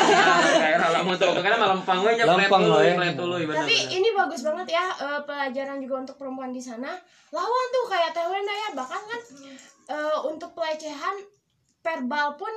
Kayak 0.62 0.78
lah 0.78 1.02
mau 1.02 1.18
tuh 1.18 1.34
karena 1.42 1.58
malam 1.58 1.82
lempang 1.82 1.98
we 2.00 2.10
nya 2.14 2.24
Lempang 2.24 2.62
we. 2.62 2.94
bener, 2.94 3.58
Tapi 3.58 3.74
ini 3.90 4.08
bagus 4.14 4.40
banget 4.46 4.66
ya 4.70 4.84
eh, 4.94 5.20
pelajaran 5.26 5.82
juga 5.82 5.94
untuk 6.06 6.16
perempuan 6.16 6.54
di 6.54 6.62
sana. 6.62 6.94
Lawan 7.34 7.66
tuh 7.74 7.84
kayak 7.90 8.14
Teh 8.14 8.26
Wenda 8.30 8.54
ya, 8.54 8.68
bahkan 8.78 9.02
kan 9.02 9.20
eh, 9.90 10.18
untuk 10.22 10.54
pelecehan 10.54 11.18
verbal 11.82 12.38
pun 12.38 12.54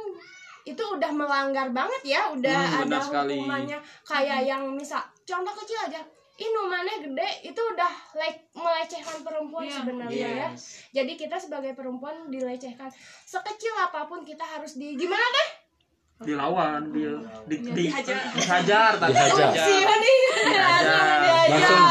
itu 0.65 0.81
udah 0.81 1.11
melanggar 1.13 1.69
banget 1.73 2.01
ya, 2.05 2.21
udah 2.29 2.57
Hmm, 2.57 2.89
ada 2.89 2.97
hukumannya 3.01 3.77
kayak 4.01 4.45
yang 4.45 4.65
misal 4.69 5.01
contoh 5.25 5.53
kecil 5.55 5.79
aja. 5.83 6.01
Ini 6.35 6.51
mana 6.61 6.91
gede 6.99 7.29
itu 7.45 7.55
udah 7.57 7.93
like 8.13 8.43
melecehkan 8.51 9.23
perempuan 9.23 9.63
Iya. 9.63 9.75
sebenarnya 9.77 10.27
ya. 10.29 10.47
Yes. 10.51 10.83
Jadi 10.91 11.15
kita 11.15 11.35
sebagai 11.35 11.71
perempuan 11.73 12.27
dilecehkan 12.27 12.91
sekecil 13.23 13.71
apa 13.73 14.03
pun 14.03 14.21
kita 14.21 14.43
harus 14.43 14.75
di 14.75 14.93
gimana 14.93 15.23
teh? 15.23 15.49
Dilawan, 16.17 16.91
di 16.91 17.03
di 17.43 17.55
Iya, 17.59 17.71
di 17.71 17.81
dihajar. 17.87 18.31
dihajar 18.31 18.91
tadi. 18.95 19.11
Dihajar. 19.11 20.15
Langsung 21.45 21.81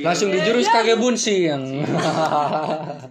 langsung 0.00 0.28
dijurus 0.30 0.64
kage 0.66 0.94
bunsi 0.96 1.36
yang. 1.44 1.64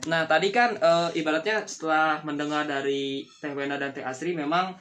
Nah, 0.05 0.21
tadi 0.25 0.49
kan 0.49 0.73
eh, 0.75 1.09
ibaratnya 1.15 1.65
setelah 1.65 2.21
mendengar 2.21 2.65
dari 2.65 3.25
Teh 3.39 3.53
Wenda 3.53 3.77
dan 3.77 3.89
Teh 3.89 4.01
Asri 4.01 4.33
memang 4.33 4.73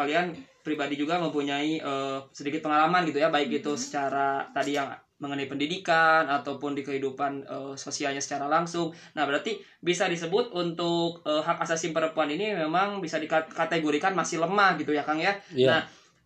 kalian 0.00 0.32
pribadi 0.64 0.96
juga 0.96 1.20
mempunyai 1.20 1.76
eh, 1.76 2.18
sedikit 2.32 2.64
pengalaman 2.64 3.04
gitu 3.04 3.20
ya, 3.20 3.28
baik 3.28 3.60
itu 3.60 3.76
secara 3.76 4.48
tadi 4.56 4.80
yang 4.80 4.88
mengenai 5.20 5.44
pendidikan 5.44 6.24
ataupun 6.24 6.72
di 6.72 6.80
kehidupan 6.80 7.44
eh, 7.44 7.74
sosialnya 7.76 8.24
secara 8.24 8.48
langsung. 8.48 8.88
Nah, 9.12 9.28
berarti 9.28 9.60
bisa 9.84 10.08
disebut 10.08 10.56
untuk 10.56 11.20
eh, 11.28 11.42
hak 11.44 11.60
asasi 11.60 11.92
perempuan 11.92 12.32
ini 12.32 12.56
memang 12.56 13.04
bisa 13.04 13.20
dikategorikan 13.20 14.16
masih 14.16 14.40
lemah 14.40 14.80
gitu 14.80 14.96
ya, 14.96 15.04
Kang 15.04 15.20
ya. 15.20 15.36
Iya. 15.52 15.68
Nah, 15.68 15.80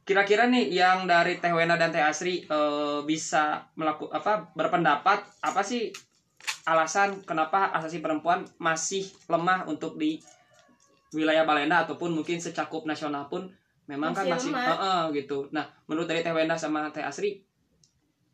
kira-kira 0.06 0.46
nih 0.46 0.70
yang 0.70 1.10
dari 1.10 1.42
Teh 1.42 1.50
Wena 1.50 1.74
dan 1.74 1.90
Teh 1.90 2.02
Asri 2.02 2.46
eh, 2.46 2.98
bisa 3.02 3.66
melakukan 3.74 4.14
apa 4.14 4.32
berpendapat 4.54 5.26
apa 5.42 5.60
sih 5.66 5.90
alasan 6.64 7.24
kenapa 7.24 7.68
hak 7.68 7.82
asasi 7.82 7.98
perempuan 8.04 8.44
masih 8.60 9.04
lemah 9.28 9.64
untuk 9.68 9.96
di 9.96 10.20
wilayah 11.16 11.46
Balenda 11.48 11.84
ataupun 11.86 12.12
mungkin 12.12 12.40
secakup 12.42 12.84
nasional 12.84 13.30
pun 13.30 13.48
memang 13.84 14.12
kan 14.12 14.24
Masih 14.24 14.50
masih 14.50 14.52
lemah. 14.52 14.66
eh, 14.66 14.78
eh, 14.80 15.02
gitu. 15.18 15.38
Nah, 15.52 15.64
menurut 15.84 16.06
dari 16.06 16.20
Teh 16.20 16.32
Wenda 16.32 16.56
sama 16.56 16.88
Teh 16.88 17.02
Asri 17.02 17.44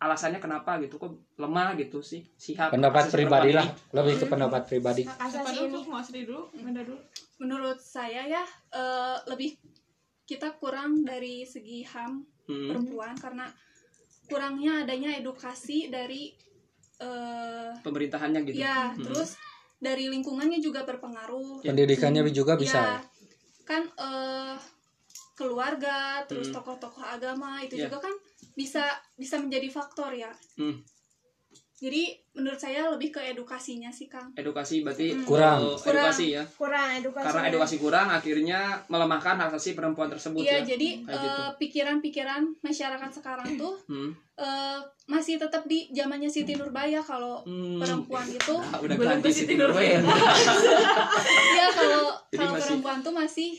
alasannya 0.01 0.41
kenapa 0.41 0.81
gitu 0.81 0.97
kok 0.97 1.13
lemah 1.37 1.77
gitu 1.77 2.01
sih 2.01 2.25
si 2.33 2.57
hak 2.57 2.73
pendapat 2.73 3.13
pribadi 3.13 3.53
lah 3.53 3.69
lebih 3.93 4.17
ke 4.17 4.27
pendapat 4.27 4.65
pribadi 4.65 5.05
asasi 5.05 5.61
dulu 5.61 5.67
ini 5.67 5.75
tuh? 5.77 5.83
Mau 5.85 5.99
Asri 6.01 6.21
dulu? 6.25 6.43
Wenda 6.57 6.81
dulu? 6.81 6.97
menurut 7.37 7.77
saya 7.77 8.25
ya 8.25 8.41
eh, 8.73 9.17
lebih 9.29 9.61
kita 10.25 10.57
kurang 10.57 11.05
dari 11.05 11.45
segi 11.45 11.85
ham? 11.87 12.25
Hmm. 12.43 12.67
perempuan 12.67 13.15
karena 13.15 13.47
kurangnya 14.27 14.83
adanya 14.83 15.15
edukasi 15.15 15.87
dari 15.87 16.35
eh 16.99 17.71
pemerintahannya 17.79 18.41
gitu. 18.43 18.59
ya 18.59 18.91
Hmm. 18.91 19.05
terus 19.05 19.39
dari 19.79 20.11
lingkungannya 20.11 20.59
juga 20.59 20.83
berpengaruh 20.83 21.63
pendidikannya 21.63 22.27
juga 22.29 22.59
bisa 22.59 22.81
ya 22.81 22.99
kan 23.63 23.87
eh 23.87 24.57
keluarga 25.41 25.99
terus 26.25 26.49
Hmm. 26.49 26.55
tokoh-tokoh 26.55 27.01
agama 27.03 27.57
itu 27.59 27.75
Ya. 27.75 27.89
juga 27.89 28.05
kan 28.05 28.13
bisa 28.53 28.85
bisa 29.15 29.37
menjadi 29.37 29.67
faktor 29.69 30.13
ya 30.13 30.29
Hmm. 30.55 30.77
jadi 31.75 32.13
menurut 32.31 32.57
saya 32.57 32.87
lebih 32.89 33.09
ke 33.11 33.21
edukasinya 33.27 33.89
sih 33.89 34.05
kang 34.07 34.29
Edukasi 34.35 34.81
berarti 34.81 35.11
Hmm. 35.11 35.25
Kurang. 35.25 35.59
eh, 35.65 35.89
edukasi 35.89 36.27
ya. 36.31 36.45
kurang 36.53 36.89
edukasi 36.95 37.25
Karena 37.27 37.43
edukasi 37.49 37.77
kurang 37.77 38.09
akhirnya 38.09 38.61
melemahkan 38.87 39.35
hak 39.35 39.49
asasi 39.51 39.73
perempuan 39.73 40.07
tersebut 40.07 40.39
Iya 40.39 40.61
ya. 40.61 40.69
jadi 40.69 40.89
Kayak 41.01 41.19
gitu. 41.19 41.41
eh, 41.41 41.51
pikiran-pikiran 41.57 42.43
masyarakat 42.61 43.11
sekarang 43.13 43.49
tuh 43.57 43.75
Hmm. 43.87 44.13
eh, 44.37 44.79
masih 45.07 45.37
tetap 45.37 45.65
di 45.65 45.89
zamannya 45.91 46.29
Siti 46.29 46.53
Nurbaya 46.55 47.01
kalau 47.01 47.41
Hmm. 47.43 47.77
perempuan 47.77 48.25
itu 48.27 48.55
Ah, 48.63 48.77
udah 48.79 48.95
Belum 48.95 49.19
ke 49.19 49.31
Siti 49.31 49.55
Nurbaya. 49.55 49.99
ya 49.99 50.05
kalau 51.73 52.05
kalau 52.31 52.53
masih- 52.53 52.63
perempuan 52.69 52.99
tuh 53.01 53.15
masih 53.15 53.51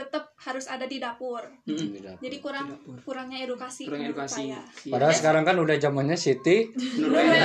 tetap 0.00 0.24
harus 0.38 0.64
ada 0.64 0.84
di 0.84 0.96
dapur 0.96 1.44
Hmm. 1.62 1.92
jadi 2.16 2.36
kurang 2.38 2.66
Di 2.66 2.72
dapur. 2.74 2.96
kurangnya 3.04 3.38
edukasi 3.40 3.84
Kurang 3.84 4.02
edukasi. 4.02 4.48
saya. 4.48 4.60
Iya. 4.80 4.90
padahal 4.90 5.12
sekarang 5.12 5.42
kan 5.42 5.56
udah 5.56 5.76
zamannya 5.76 6.16
Siti 6.16 6.72
Nurbaya. 6.96 7.44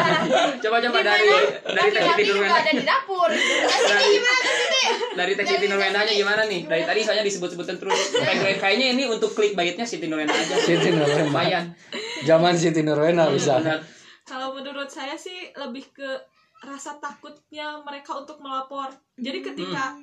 Coba-coba 0.62 0.98
dari 1.02 1.28
dari 1.66 1.90
Teh 1.90 2.02
Siti 2.02 2.22
Nurwenda. 2.26 2.56
ada 2.56 2.70
di 2.70 2.82
dapur 2.82 3.30
Dari 3.90 4.12
dari 5.12 5.32
Teh 5.34 5.46
Siti 5.46 5.66
Nurwendanya 5.66 6.12
gimana 6.12 6.42
nih? 6.44 6.64
Dari 6.64 6.82
tadi 6.82 7.00
soalnya 7.00 7.22
disebut-sebutin 7.22 7.76
terus. 7.76 8.00
Kayak 8.12 8.58
kayaknya 8.58 8.86
ini 8.90 9.04
untuk 9.04 9.30
klik 9.30 9.52
baitnya 9.52 9.84
Siti 9.84 10.06
Nurwenda 10.06 10.32
aja. 10.32 10.56
Siti 10.58 10.88
Nurwenda 10.88 11.22
Lumayan. 11.22 11.64
zaman 12.22 12.54
Siti 12.54 12.80
Nurwenda 12.80 13.28
bisa. 13.28 13.60
Kalau 14.22 14.54
menurut 14.54 14.86
saya 14.86 15.14
sih 15.14 15.50
lebih 15.52 15.90
ke 15.90 16.06
rasa 16.60 16.96
takutnya 16.96 17.80
mereka 17.80 18.14
untuk 18.14 18.38
melapor. 18.38 18.88
Jadi 19.16 19.40
ketika 19.42 19.96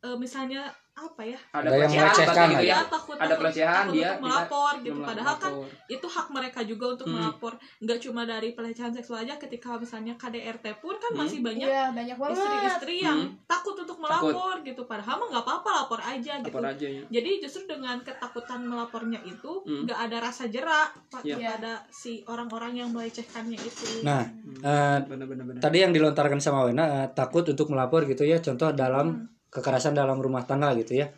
eh, 0.00 0.16
misalnya 0.16 0.64
apa 1.02 1.22
ya? 1.24 1.38
Ada 1.50 1.58
Ada 1.58 1.68
yang 1.70 1.80
pelecehan 1.80 2.04
melecehkan 2.04 2.46
gitu 2.46 2.60
Dia 2.60 2.70
ya. 2.70 2.78
takut 2.86 3.16
Ada 3.16 3.34
pelecehan 3.34 3.74
takut 3.80 3.92
dia 3.92 4.08
untuk 4.08 4.22
melapor 4.22 4.70
bisa 4.70 4.80
gitu. 4.80 4.94
melapor. 4.94 5.08
Padahal 5.10 5.34
kan 5.36 5.52
itu 5.88 6.06
hak 6.06 6.26
mereka 6.30 6.60
juga 6.62 6.84
untuk 6.90 7.06
Hmm. 7.06 7.14
melapor. 7.16 7.52
Nggak 7.78 7.98
cuma 8.00 8.22
dari 8.22 8.48
pelecehan 8.50 8.92
seksual 8.92 9.18
aja 9.20 9.34
ketika 9.36 9.68
misalnya 9.74 10.14
KDRT 10.14 10.66
pun 10.76 10.94
kan 10.94 11.10
Hmm. 11.10 11.20
masih 11.20 11.38
banyak 11.40 11.66
iya 11.66 11.84
banyak 11.90 12.16
istri-istri 12.16 12.94
yang 13.00 13.18
Hmm. 13.22 13.34
takut 13.44 13.74
untuk 13.74 13.96
melapor 13.96 14.54
gitu. 14.60 14.82
Padahal 14.82 15.16
mah 15.16 15.28
nggak 15.30 15.44
apa-apa 15.44 15.68
lapor 15.78 16.00
aja 16.00 16.32
gitu. 16.36 16.48
lapor 16.50 16.66
aja 16.66 16.86
ya. 16.86 17.02
Jadi 17.08 17.30
justru 17.40 17.62
dengan 17.66 17.96
ketakutan 18.00 18.60
melapornya 18.62 19.20
itu 19.22 19.52
Hmm. 19.60 19.84
nggak 19.84 19.98
ada 20.02 20.16
rasa 20.22 20.46
jerak 20.46 20.92
pa- 21.06 21.20
Iya. 21.20 21.36
kepada 21.36 21.72
si 21.88 22.20
orang-orang 22.24 22.76
yang 22.76 22.88
melecehkannya 22.90 23.56
itu. 23.56 24.02
nah 24.02 24.22
eh, 24.60 24.98
Benar-benar 25.02 25.44
benar. 25.44 25.60
tadi 25.60 25.78
yang 25.78 25.90
dilontarkan 25.90 26.38
sama 26.38 26.64
Wena 26.64 26.84
eh, 26.98 27.08
takut 27.10 27.44
untuk 27.44 27.68
melapor 27.68 28.04
gitu 28.04 28.22
ya 28.22 28.38
contoh 28.38 28.72
dalam 28.72 29.28
kekerasan 29.50 29.92
dalam 29.92 30.16
rumah 30.16 30.42
tangga 30.42 30.72
gitu 30.74 30.94
ya 30.96 31.10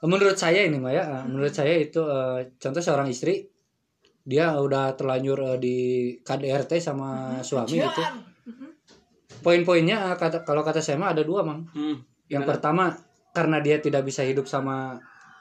menurut 0.00 0.34
saya 0.34 0.62
ini 0.62 0.78
Maya 0.78 1.02
eh, 1.02 1.24
menurut 1.24 1.50
saya 1.50 1.74
itu 1.74 1.98
eh, 2.00 2.54
contoh 2.56 2.78
seorang 2.78 3.06
istri 3.06 3.42
dia 4.22 4.54
udah 4.54 4.94
terlanjur 4.94 5.38
eh, 5.44 5.58
di 5.58 5.76
KDRT 6.20 6.78
sama 6.78 7.08
suami 7.42 7.76
gitu 7.76 8.02
Mhm. 8.46 8.68
poin-poinnya 9.42 9.96
eh, 10.04 10.16
kata 10.16 10.42
kalau 10.42 10.62
kata 10.62 10.78
saya 10.78 10.96
mah 10.96 11.10
ada 11.10 11.22
dua 11.22 11.42
mang 11.42 11.66
Hmm. 11.68 11.98
yang 12.26 12.42
Gimana? 12.42 12.50
pertama 12.50 12.84
karena 13.30 13.58
dia 13.58 13.76
tidak 13.78 14.02
bisa 14.02 14.22
hidup 14.22 14.46
sama 14.46 14.96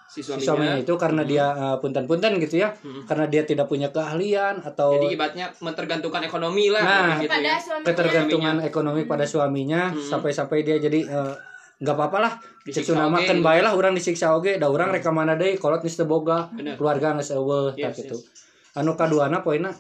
si 0.05 0.21
si 0.21 0.37
suaminya. 0.37 0.77
itu 0.77 0.93
karena 0.95 1.21
Hmm. 1.21 1.29
dia 1.29 1.45
punten-punten 1.79 2.37
gitu 2.37 2.55
ya 2.57 2.69
Hmm. 2.75 3.05
karena 3.05 3.25
dia 3.25 3.41
tidak 3.41 3.65
punya 3.65 3.89
keahlian 3.89 4.61
atau 4.61 4.93
Jadi 4.95 5.13
ibaratnya 5.13 5.49
mentergantungkan 5.59 6.21
ekonomi 6.21 6.69
lah 6.69 6.81
Nah, 6.81 7.17
gitu 7.17 7.25
pada 7.27 7.41
ya. 7.43 7.57
suaminya 7.57 7.85
ketergantungan 7.85 8.55
ekonomi 8.61 9.01
pada 9.03 9.25
suaminya 9.25 9.81
Hmm. 9.89 10.01
sampai-sampai 10.01 10.61
dia 10.61 10.77
jadi 10.77 10.99
eh, 11.05 11.33
nggak 11.75 11.91
apa-apa 11.93 12.17
lah 12.19 12.33
Disiksa 12.61 12.91
Cek 12.91 12.95
oge 12.95 13.03
namakan 13.03 13.35
gitu. 13.35 13.43
bae 13.43 13.59
lah 13.59 13.73
orang 13.73 13.93
disiksa 13.93 14.27
oge 14.31 14.55
da 14.55 14.67
orang 14.67 14.89
rek 14.89 15.03
mana 15.09 15.35
deui 15.35 15.55
kolot 15.55 15.79
geus 15.79 15.95
teu 15.95 16.05
boga 16.05 16.47
Bener. 16.49 16.75
keluarga 16.75 17.11
geus 17.13 17.29
eueuh 17.29 17.75
Yes, 17.75 17.91
tak 17.91 17.93
gitu 18.01 18.15
yes. 18.15 18.31
anu 18.73 18.93
kaduana 18.93 19.39
poinna 19.39 19.75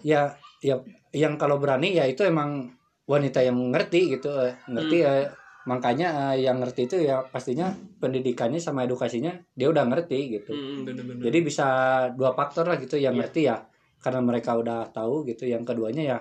ya 0.00 0.30
ya 0.60 0.78
yang 1.10 1.34
kalau 1.34 1.56
berani 1.56 1.92
ya 1.92 2.04
itu 2.04 2.22
emang 2.22 2.70
wanita 3.04 3.40
yang 3.40 3.56
ngerti 3.72 4.14
gitu 4.14 4.30
eh, 4.36 4.54
ngerti 4.66 4.96
Hmm. 5.00 5.10
eh, 5.10 5.26
makanya 5.64 6.08
eh, 6.30 6.44
yang 6.44 6.58
ngerti 6.58 6.86
itu 6.86 6.96
ya 7.00 7.20
pastinya 7.24 7.68
pendidikannya 7.98 8.56
sama 8.56 8.84
edukasinya 8.84 9.32
dia 9.50 9.68
udah 9.68 9.84
ngerti 9.84 10.18
gitu 10.34 10.52
Hmm, 10.52 10.84
bener-bener. 10.84 11.22
jadi 11.24 11.38
bisa 11.40 11.66
dua 12.12 12.32
faktor 12.32 12.64
lah 12.64 12.76
gitu 12.76 12.94
yang 12.94 13.12
Iya. 13.12 13.20
ngerti 13.20 13.40
ya 13.44 13.56
karena 13.98 14.20
mereka 14.20 14.54
udah 14.54 14.86
tahu 14.88 15.24
gitu 15.24 15.44
yang 15.44 15.64
keduanya 15.64 16.02
ya 16.06 16.18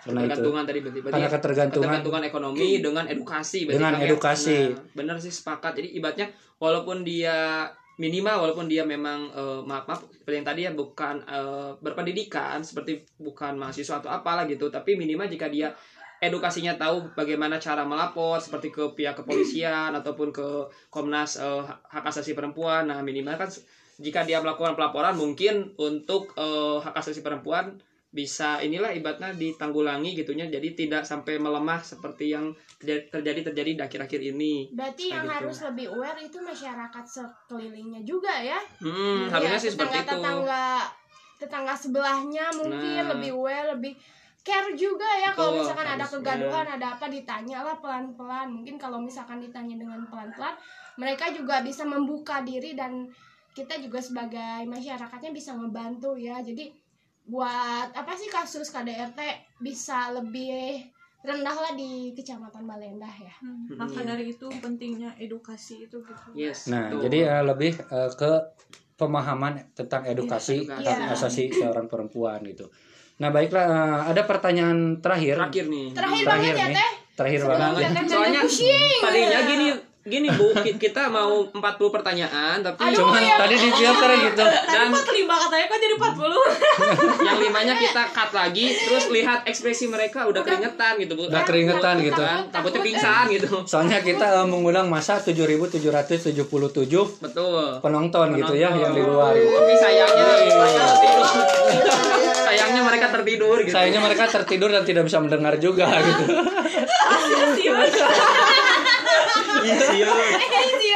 karena 0.00 0.24
itu 0.24 0.32
ketergantungan 0.32 0.64
tadi 0.64 0.78
berarti 0.80 1.00
berarti 1.00 1.14
karena 1.14 1.30
ketergantungan 1.30 1.84
ketergantungan 1.84 2.22
ekonomi 2.24 2.68
dengan 2.80 3.04
edukasi 3.04 3.58
berarti 3.68 3.76
Dengan 3.76 3.92
ya? 3.94 4.06
edukasi. 4.08 4.58
Nah, 4.72 4.82
benar 4.96 5.16
sih 5.20 5.32
sepakat 5.32 5.72
jadi 5.76 5.88
ibaratnya 6.00 6.26
walaupun 6.56 7.04
dia 7.04 7.68
minimal 8.00 8.36
walaupun 8.48 8.64
dia 8.64 8.82
memang 8.88 9.28
eh, 9.28 9.60
maaf 9.68 9.84
maaf 9.84 10.00
seperti 10.08 10.36
yang 10.40 10.48
tadi 10.48 10.60
ya 10.64 10.72
bukan 10.72 11.20
eh, 11.28 11.70
berpendidikan 11.84 12.64
seperti 12.64 13.04
bukan 13.20 13.60
mahasiswa 13.60 14.00
atau 14.00 14.08
apalah 14.08 14.48
gitu 14.48 14.72
tapi 14.72 14.96
minimal 14.96 15.28
jika 15.28 15.52
dia 15.52 15.68
edukasinya 16.20 16.76
tahu 16.76 17.12
bagaimana 17.16 17.56
cara 17.56 17.84
melapor 17.84 18.40
seperti 18.40 18.68
ke 18.68 18.92
pihak 18.92 19.16
kepolisian 19.20 19.92
ataupun 19.96 20.32
ke 20.32 20.48
Komnas 20.88 21.36
eh, 21.36 21.62
hak 21.64 22.04
asasi 22.08 22.32
perempuan 22.32 22.88
nah 22.88 23.04
minimal 23.04 23.36
kan 23.36 23.52
jika 24.00 24.24
dia 24.24 24.40
melakukan 24.40 24.72
pelaporan 24.72 25.12
mungkin 25.12 25.76
untuk 25.76 26.32
eh, 26.40 26.78
hak 26.80 26.96
asasi 26.96 27.20
perempuan 27.20 27.76
bisa 28.10 28.58
inilah 28.58 28.90
ibaratnya 28.90 29.30
ditanggulangi 29.38 30.18
gitunya. 30.18 30.50
Jadi 30.50 30.74
tidak 30.74 31.06
sampai 31.06 31.38
melemah 31.38 31.78
seperti 31.78 32.34
yang 32.34 32.50
terjadi 32.82 33.46
terjadi, 33.46 33.70
di 33.78 33.82
akhir-akhir 33.86 34.20
ini. 34.34 34.66
Berarti 34.74 35.14
yang 35.14 35.30
gitu. 35.30 35.34
harus 35.38 35.58
lebih 35.62 35.86
aware 35.94 36.18
itu 36.18 36.38
masyarakat 36.42 37.04
sekelilingnya 37.06 38.02
juga 38.02 38.34
ya. 38.42 38.58
Hmm, 38.82 39.30
Iya, 39.30 39.32
harusnya 39.38 39.58
sih 39.62 39.70
seperti 39.78 40.02
itu. 40.02 40.10
tetangga 40.10 40.64
tetangga 41.40 41.72
sebelahnya 41.72 42.52
mungkin 42.52 43.00
Nah. 43.00 43.16
lebih 43.16 43.30
aware 43.32 43.72
lebih 43.78 43.94
care 44.40 44.72
juga 44.76 45.06
ya 45.20 45.30
kalau 45.32 45.56
misalkan 45.56 45.88
ada 45.88 46.04
kegaduhan 46.04 46.66
ada 46.66 46.96
apa 46.98 47.06
ditanya 47.08 47.62
lah 47.62 47.76
pelan-pelan. 47.78 48.50
Mungkin 48.50 48.74
kalau 48.80 48.98
misalkan 48.98 49.38
ditanya 49.38 49.78
dengan 49.78 50.02
pelan-pelan 50.10 50.56
mereka 50.98 51.30
juga 51.30 51.62
bisa 51.62 51.86
membuka 51.86 52.42
diri 52.42 52.74
dan 52.74 53.06
kita 53.54 53.78
juga 53.78 54.02
sebagai 54.02 54.66
masyarakatnya 54.66 55.30
bisa 55.30 55.54
ngebantu 55.54 56.16
ya. 56.18 56.40
Jadi 56.40 56.72
buat 57.30 57.88
apa 57.90 58.12
sih 58.12 58.26
kasus 58.26 58.68
KDRT 58.68 59.18
bisa 59.56 60.10
lebih 60.10 60.82
rendah 61.20 61.52
lah 61.54 61.72
di 61.72 62.10
kecamatan 62.10 62.64
Balendah 62.64 63.12
ya 63.12 63.34
Hmm, 63.38 63.68
Hmm, 63.68 63.76
Maka 63.78 64.02
dari 64.04 64.24
itu 64.28 64.48
pentingnya 64.50 65.14
edukasi 65.16 65.84
itu 65.84 66.00
gitu. 66.00 66.28
yes 66.32 66.66
Nah, 66.66 66.88
betul. 66.88 67.00
jadi 67.06 67.18
eh, 67.30 67.42
lebih 67.44 67.72
eh, 67.78 68.10
ke 68.10 68.30
pemahaman 68.94 69.70
tentang 69.70 70.02
edukasi 70.04 70.64
Iya, 70.64 70.76
edukasi. 70.76 70.90
hak 70.90 71.12
asasi 71.14 71.44
seorang 71.50 71.86
perempuan 71.86 72.40
gitu. 72.42 72.68
Nah, 73.18 73.28
baiklah 73.28 73.64
eh, 73.64 74.00
ada 74.10 74.22
pertanyaan 74.24 74.98
terakhir. 74.98 75.36
terakhir 75.38 75.64
nih 75.66 75.86
terakhir, 75.90 76.24
Terakhir 76.24 76.26
banget 76.26 76.54
ya 76.54 76.66
teh 76.74 76.90
Terakhir 77.12 77.40
Sebelum 77.42 77.60
banget. 77.60 77.82
Soalnya 78.08 78.40
pusing. 78.42 78.98
tadinya 78.98 79.40
gini 79.44 79.66
gini 80.02 80.26
bu 80.30 80.50
ki- 80.56 80.74
kita 80.78 81.06
mau 81.06 81.42
40 81.44 81.58
pertanyaan 81.90 82.58
tapi 82.58 82.78
Aduh, 82.86 83.04
Cuman 83.04 83.20
ya. 83.20 83.36
tadi 83.36 83.54
di 83.54 83.68
filter 83.68 84.10
gitu. 84.22 84.40
Tadi 84.40 84.66
dan 84.66 84.86
45 84.88 85.28
katanya 85.28 85.64
kok 85.66 85.78
jadi 85.78 85.94
40. 85.94 86.46
yang 87.28 87.36
limanya 87.38 87.74
kita 87.76 88.02
cut 88.08 88.30
lagi 88.30 88.64
terus 88.72 89.04
lihat 89.08 89.38
ekspresi 89.44 89.84
mereka 89.86 90.24
udah 90.24 90.40
keringetan 90.40 90.96
gitu 90.96 91.12
bu 91.14 91.26
Udah 91.26 91.42
keringetan 91.42 91.94
gitu. 92.00 92.16
kan 92.16 92.46
takutnya 92.48 92.80
pingsan 92.80 93.24
gitu 93.30 93.46
Soalnya 93.62 93.98
kita 94.00 94.24
eh, 94.34 94.46
mengundang 94.46 94.86
masa 94.86 95.18
7.777 95.18 96.34
betul 97.20 97.62
penonton 97.78 98.26
gitu 98.34 98.52
ya 98.54 98.66
Penonton. 98.66 98.80
yang 98.80 98.90
di 98.90 99.02
luar 99.02 99.30
gitu. 99.34 99.52
tapi 99.52 99.72
sayangnya 99.76 100.26
sayangnya 100.48 101.12
sayangnya 102.40 102.80
mereka 102.82 103.06
tertidur 103.10 103.56
sayangnya 103.64 104.00
mereka 104.00 104.22
tertidur 104.26 104.68
dan 104.70 104.82
tidak 104.82 105.02
bisa 105.04 105.18
mendengar 105.18 105.54
juga 105.56 105.86
gitu 106.00 106.24
Iya, 109.60 109.76
siap. 109.76 110.14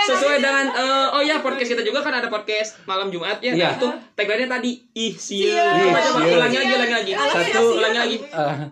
Sesuai 0.05 0.37
dengan 0.40 0.66
eh, 0.73 1.07
oh 1.16 1.23
ya 1.25 1.40
podcast 1.44 1.68
kita 1.77 1.83
juga 1.85 2.01
kan 2.01 2.16
ada 2.16 2.29
podcast 2.33 2.81
malam 2.88 3.09
Jumat 3.12 3.40
ya. 3.40 3.53
Iya. 3.53 3.64
Nah, 3.64 3.73
itu 3.77 3.88
tagline-nya 4.16 4.49
tadi. 4.49 4.73
Ih, 4.97 5.14
Coba 5.14 5.99
coba 6.01 6.18
ulangi 6.25 6.57
lagi 6.57 6.73
ulangi 6.73 6.94
lagi. 6.94 7.12
Satu 7.14 7.62
ulangi 7.77 7.99
lagi. 7.99 8.16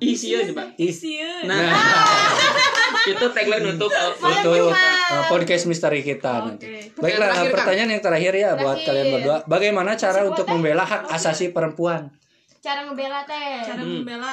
Ih 0.00 0.14
sieu 0.16 0.40
coba. 0.52 0.62
Isian. 0.76 1.44
Nah. 1.44 1.72
itu 3.12 3.26
tagline 3.34 3.66
untuk 3.74 3.90
eh, 3.90 4.14
untuk 4.14 4.70
uh, 4.70 5.24
podcast 5.26 5.66
misteri 5.66 6.06
kita 6.06 6.46
nanti. 6.46 6.94
Baiklah, 6.94 7.34
terakhir, 7.34 7.50
uh, 7.50 7.54
pertanyaan 7.58 7.90
yang 7.98 8.02
terakhir 8.02 8.32
ya 8.38 8.50
buat 8.54 8.78
Terakhir. 8.78 8.86
kalian 8.86 9.06
berdua. 9.18 9.36
Bagaimana 9.50 9.90
cara 9.98 10.22
untuk 10.22 10.46
membela 10.46 10.86
hak 10.86 11.10
asasi 11.10 11.50
perempuan? 11.50 12.14
cara 12.62 12.86
ngebela 12.86 13.26
teh 13.26 13.58
Cara 13.66 13.82
membela 13.82 14.30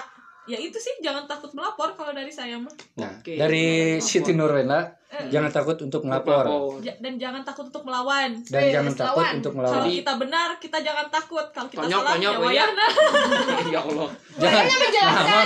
ya 0.50 0.58
itu 0.58 0.74
sih 0.76 0.98
jangan 1.00 1.24
takut 1.24 1.52
melapor 1.52 1.94
kalau 1.94 2.10
dari 2.10 2.28
saya 2.30 2.58
mah 2.58 2.74
Nah, 2.96 3.14
Oke. 3.16 3.34
dari 3.34 3.66
Siti 4.00 4.34
Nurwenda, 4.34 4.90
jangan 5.30 5.48
takut 5.48 5.78
untuk 5.80 6.02
melapor 6.02 6.44
Ja- 6.80 6.98
dan 6.98 7.16
jangan 7.16 7.42
takut 7.42 7.66
untuk 7.66 7.84
melawan 7.84 8.34
dan 8.44 8.60
Eh, 8.60 8.72
jangan 8.72 8.92
takut 8.92 9.22
lawan. 9.22 9.34
untuk 9.38 9.54
kalau 9.54 9.70
melawan. 9.72 9.86
kita 9.88 10.14
benar 10.18 10.50
kita 10.58 10.78
jangan 10.80 11.06
takut 11.08 11.46
kalau 11.50 11.68
kita 11.68 11.80
Tonyok, 11.80 11.96
salah 11.96 12.12
tonyok, 12.12 12.34
ya 12.34 12.40
wayana 12.42 12.86
ya 13.74 13.80
Allah. 13.80 14.10
Jangan 14.36 14.64
menjelaskan. 14.66 15.26
Nah, 15.30 15.46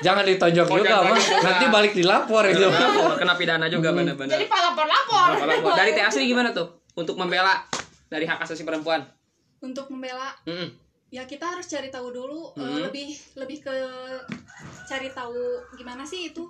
jangan 0.00 0.24
ditonjok 0.24 0.66
Oh, 0.66 0.76
juga, 0.76 0.96
juga. 1.00 1.38
Nanti 1.40 1.64
balik 1.68 1.92
dilapor 1.94 2.42
itu. 2.46 2.66
Kena 3.14 3.34
pidana 3.34 3.66
juga 3.66 3.88
benar-benar. 3.90 4.30
jadi 4.30 4.44
palapor 4.44 4.84
lapor 4.84 5.28
Lapor. 5.40 5.72
Dari 5.74 5.90
Teh 5.92 6.02
Asri 6.02 6.24
gimana 6.24 6.50
tuh 6.50 6.66
untuk 6.92 7.14
membela 7.14 7.62
dari 8.06 8.24
hak 8.24 8.40
asasi 8.40 8.62
perempuan? 8.62 9.00
untuk 9.58 9.88
membela 9.88 10.28
Mm-mm. 10.44 10.76
Ya 11.14 11.22
kita 11.24 11.46
harus 11.46 11.64
cari 11.64 11.88
tahu 11.88 12.10
dulu 12.10 12.50
eh, 12.52 12.60
Hmm. 12.60 12.82
lebih 12.84 13.08
lebih 13.36 13.62
ke 13.62 13.76
cari 14.84 15.08
tahu 15.10 15.46
gimana 15.72 16.02
sih 16.02 16.28
itu 16.28 16.42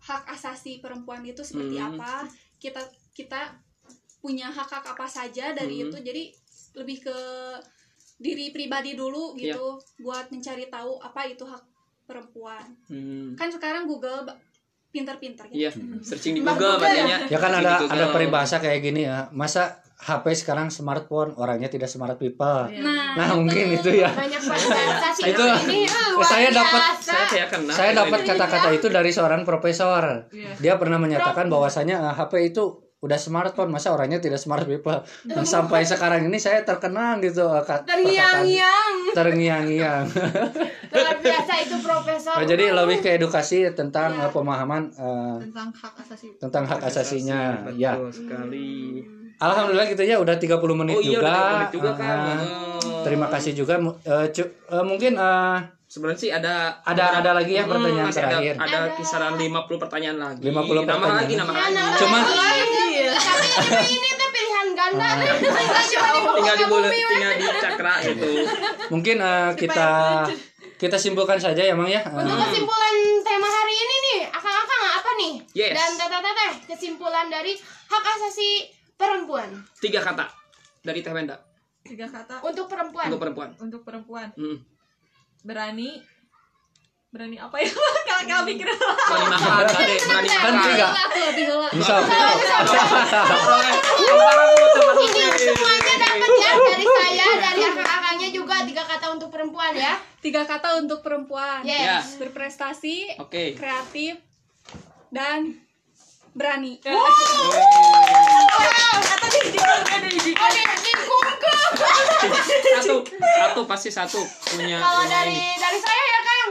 hak 0.00 0.26
asasi 0.28 0.78
perempuan 0.78 1.22
itu 1.22 1.40
seperti 1.40 1.78
Hmm. 1.78 1.94
apa 1.94 2.26
kita 2.58 2.82
kita 3.14 3.54
punya 4.18 4.50
hak 4.50 4.66
hak 4.68 4.84
apa 4.88 5.06
saja 5.06 5.54
dari 5.54 5.78
Hmm. 5.78 5.84
itu 5.86 5.96
jadi 6.02 6.22
lebih 6.74 6.98
ke 7.00 7.18
diri 8.18 8.50
pribadi 8.50 8.92
dulu 8.92 9.32
Iya. 9.32 9.54
gitu 9.54 9.66
buat 10.00 10.26
mencari 10.28 10.66
tahu 10.66 10.98
apa 10.98 11.22
itu 11.24 11.46
hak 11.46 11.62
perempuan 12.04 12.66
Hmm. 12.90 13.38
kan 13.38 13.46
sekarang 13.48 13.86
Google 13.86 14.26
pinter-pinter 14.88 15.46
Iya, 15.48 15.68
ya 15.68 15.70
searching 16.00 16.34
di 16.34 16.40
Google 16.40 16.74
Google 16.74 16.82
bacanya. 16.82 17.18
Ya 17.28 17.38
kan 17.38 17.52
ada 17.52 17.72
Google. 17.78 17.92
ada 17.92 18.04
peribahasa 18.08 18.56
kayak 18.56 18.80
gini 18.80 19.04
ya. 19.04 19.28
Masa 19.30 19.78
HP 19.98 20.30
sekarang 20.30 20.70
smartphone, 20.70 21.34
orangnya 21.34 21.66
tidak 21.66 21.90
smart 21.90 22.14
people. 22.16 22.70
nah, 22.70 23.18
Nah, 23.18 23.34
mungkin 23.34 23.74
itu 23.74 23.98
ya. 23.98 24.14
banyak 24.14 24.38
Itu 25.34 25.42
ini 25.66 25.90
luar 25.90 26.22
saya 26.22 26.48
dapat. 26.54 26.82
Saya 27.66 27.92
dapat 27.98 28.20
kata-kata 28.22 28.68
itu 28.70 28.86
dari 28.86 29.10
seorang 29.10 29.42
profesor. 29.42 30.30
Iya. 30.30 30.54
Dia 30.62 30.74
pernah 30.78 31.02
menyatakan 31.02 31.50
bahwasanya 31.50 32.14
HP 32.14 32.54
itu 32.54 32.78
udah 32.98 33.14
smartphone, 33.14 33.70
masa 33.70 33.90
orangnya 33.90 34.18
tidak 34.18 34.38
smart 34.38 34.66
people. 34.66 35.02
Dan 35.22 35.42
sampai 35.42 35.82
sekarang 35.82 36.26
ini 36.26 36.38
saya 36.38 36.62
terkenang 36.62 37.18
gitu 37.18 37.46
eh, 37.46 37.62
terngiang-ngiang 37.62 39.14
terngiang-ngiang. 39.14 40.04
luar 40.94 41.16
biasa 41.20 41.52
itu 41.62 41.76
profesor 41.78 42.34
Nah, 42.38 42.46
jadi 42.46 42.74
lebih 42.74 42.98
ke 43.02 43.18
edukasi 43.18 43.70
tentang 43.74 44.14
eh, 44.14 44.30
pemahaman 44.30 44.90
eh, 44.94 45.36
tentang 45.46 45.68
hak 45.74 45.94
asasi 46.06 46.26
tentang 46.38 46.64
hak 46.66 46.80
asasinya. 46.86 47.66
Betul 47.66 47.78
Ya. 47.78 47.92
sekali. 48.10 49.02
Alhamdulillah 49.38 49.86
gitu 49.86 50.02
ya 50.02 50.16
udah 50.16 50.34
30 50.34 50.58
menit 50.74 50.94
Oh 50.94 51.00
iya 51.00 51.14
juga. 51.14 51.22
udah 51.24 51.38
30 51.38 51.54
menit 51.54 51.70
juga 51.72 51.90
kan. 51.94 52.18
Ah, 52.18 52.66
Oh. 52.78 53.02
Terima 53.02 53.26
kasih 53.28 53.52
juga 53.54 53.74
cu- 54.28 54.52
eh, 54.66 54.84
mungkin 54.84 55.14
eh, 55.14 55.58
Sebenarnya 55.88 56.20
sih 56.20 56.28
ada 56.28 56.54
ada 56.82 57.16
ada 57.16 57.30
lagi 57.32 57.54
ya 57.54 57.64
Hmm, 57.64 57.72
pertanyaan 57.72 58.06
masih 58.06 58.20
ada, 58.20 58.36
terakhir. 58.36 58.54
ada 58.60 58.78
kisaran 58.92 59.34
50 59.34 59.48
pertanyaan 59.78 60.18
lagi. 60.20 60.42
50 60.44 60.52
Nambah 60.52 60.84
pertanyaan. 60.84 61.16
lagi, 61.16 61.32
nambah 61.34 61.54
Ya, 61.54 61.60
lagi. 61.62 61.74
nambah 61.74 61.96
Cuman- 61.96 62.26
lagi. 62.28 62.96
tapi 63.08 63.86
ini 63.88 64.08
tuh 64.12 64.28
pilihan 64.28 64.66
ganda 64.70 65.08
cuma 65.08 66.08
di 66.12 66.20
tinggal 66.36 66.54
di 66.54 66.66
bulat, 66.66 66.90
bumi, 66.90 67.08
tinggal 67.08 67.32
di 67.34 67.46
cakra 67.56 67.94
gitu. 68.04 68.28
Mungkin 68.90 69.16
eh, 69.18 69.50
kita 69.56 69.88
kita 70.76 70.96
simpulkan 70.96 71.38
saja 71.38 71.58
ya, 71.60 71.72
Mang 71.72 71.88
ya. 71.88 72.04
Untuk 72.04 72.36
kesimpulan 72.38 72.94
tema 73.20 73.48
hari 73.48 73.74
ini 73.74 73.94
nih, 74.04 74.18
akang-akang 74.28 74.82
apa 74.92 75.10
nih? 75.16 75.34
Yes. 75.52 75.72
Dan 75.72 75.90
teteh-teteh, 75.96 76.50
kesimpulan 76.68 77.26
dari 77.26 77.56
hak 77.88 78.04
asasi 78.12 78.76
perempuan 78.98 79.48
Tiga 79.78 80.02
kata 80.02 80.26
dari 80.80 81.00
Teh 81.00 81.10
Wenda 81.10 81.38
tiga 81.80 82.04
kata 82.04 82.42
untuk 82.42 82.66
perempuan. 82.66 83.06
untuk 83.08 83.20
perempuan. 83.20 83.48
untuk 83.56 83.80
perempuan 83.80 84.28
Hmm. 84.34 84.58
berani 85.40 86.02
berani 87.08 87.36
apa 87.36 87.56
ya 87.56 87.70
kalau 88.06 88.22
kau 88.26 88.42
pikir 88.44 88.68
Berani 88.68 89.26
makan, 89.30 89.64
Ade, 89.64 89.94
berani 89.98 90.28
Kan 90.28 90.54
lebih 91.24 91.44
heula. 91.46 91.68
Bisa. 91.70 91.94
Ini 93.88 95.16
semuanya 95.38 95.94
dapat 95.98 96.30
ya 96.30 96.52
dari 96.52 96.84
saya, 96.84 97.26
dari 97.40 97.62
akang-akangnya 97.64 98.28
juga 98.30 98.56
tiga 98.62 98.84
kata 98.84 99.06
untuk 99.10 99.28
perempuan 99.28 99.72
ya. 99.72 99.94
tiga 100.20 100.42
kata 100.44 100.76
untuk 100.76 101.00
perempuan 101.00 101.62
Ya. 101.62 101.98
Yes. 101.98 102.18
berprestasi 102.18 103.16
Oke. 103.18 103.54
kreatif 103.54 104.20
dan 105.08 105.56
berani 106.34 106.80
Oh, 106.84 107.08
di, 109.98 110.18
di 110.22 110.92
kungku. 111.04 111.52
Satu, 112.78 112.96
satu 113.10 113.60
pasti 113.66 113.90
satu 113.90 114.20
punya. 114.48 114.78
Kalau 114.78 115.04
dari 115.06 115.36
dari 115.56 115.78
saya 115.78 116.02
ya 116.02 116.20
Kang, 116.20 116.50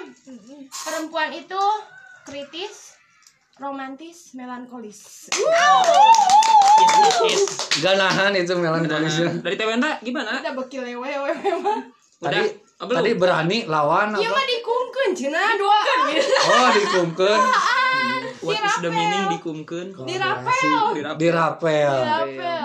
perempuan 0.69 1.29
itu 1.31 1.61
kritis, 2.23 2.97
romantis, 3.57 4.33
melankolis. 4.33 5.29
Yes, 5.33 6.93
yes, 6.93 7.17
yes. 7.25 7.41
Gak 7.81 7.95
nahan 7.97 8.33
itu 8.37 8.53
melankolis. 8.53 9.15
Dari 9.41 9.55
Teh 9.57 9.65
Wenda 9.65 9.97
gimana? 9.99 10.39
Kita 10.39 10.53
bekil 10.53 10.81
lewe 10.85 11.09
mah. 11.17 11.33
Tadi 12.17 12.37
Udah? 12.37 12.43
Oh, 12.77 12.85
tadi 12.85 13.17
berani 13.17 13.65
lawan 13.65 14.13
Iya 14.13 14.29
apa? 14.29 14.37
mah 14.37 14.45
dikungkeun 14.45 15.11
cenah 15.17 15.49
dua. 15.57 15.79
Oh, 16.45 16.69
dikumkeun, 16.77 17.41
What 18.49 18.59
is 18.61 18.77
the 18.79 18.89
meaning 18.89 19.25
dikumkeun? 19.29 19.87
Dirapel. 19.99 20.83
Dirapel. 20.93 21.17
dirapel. 21.17 21.93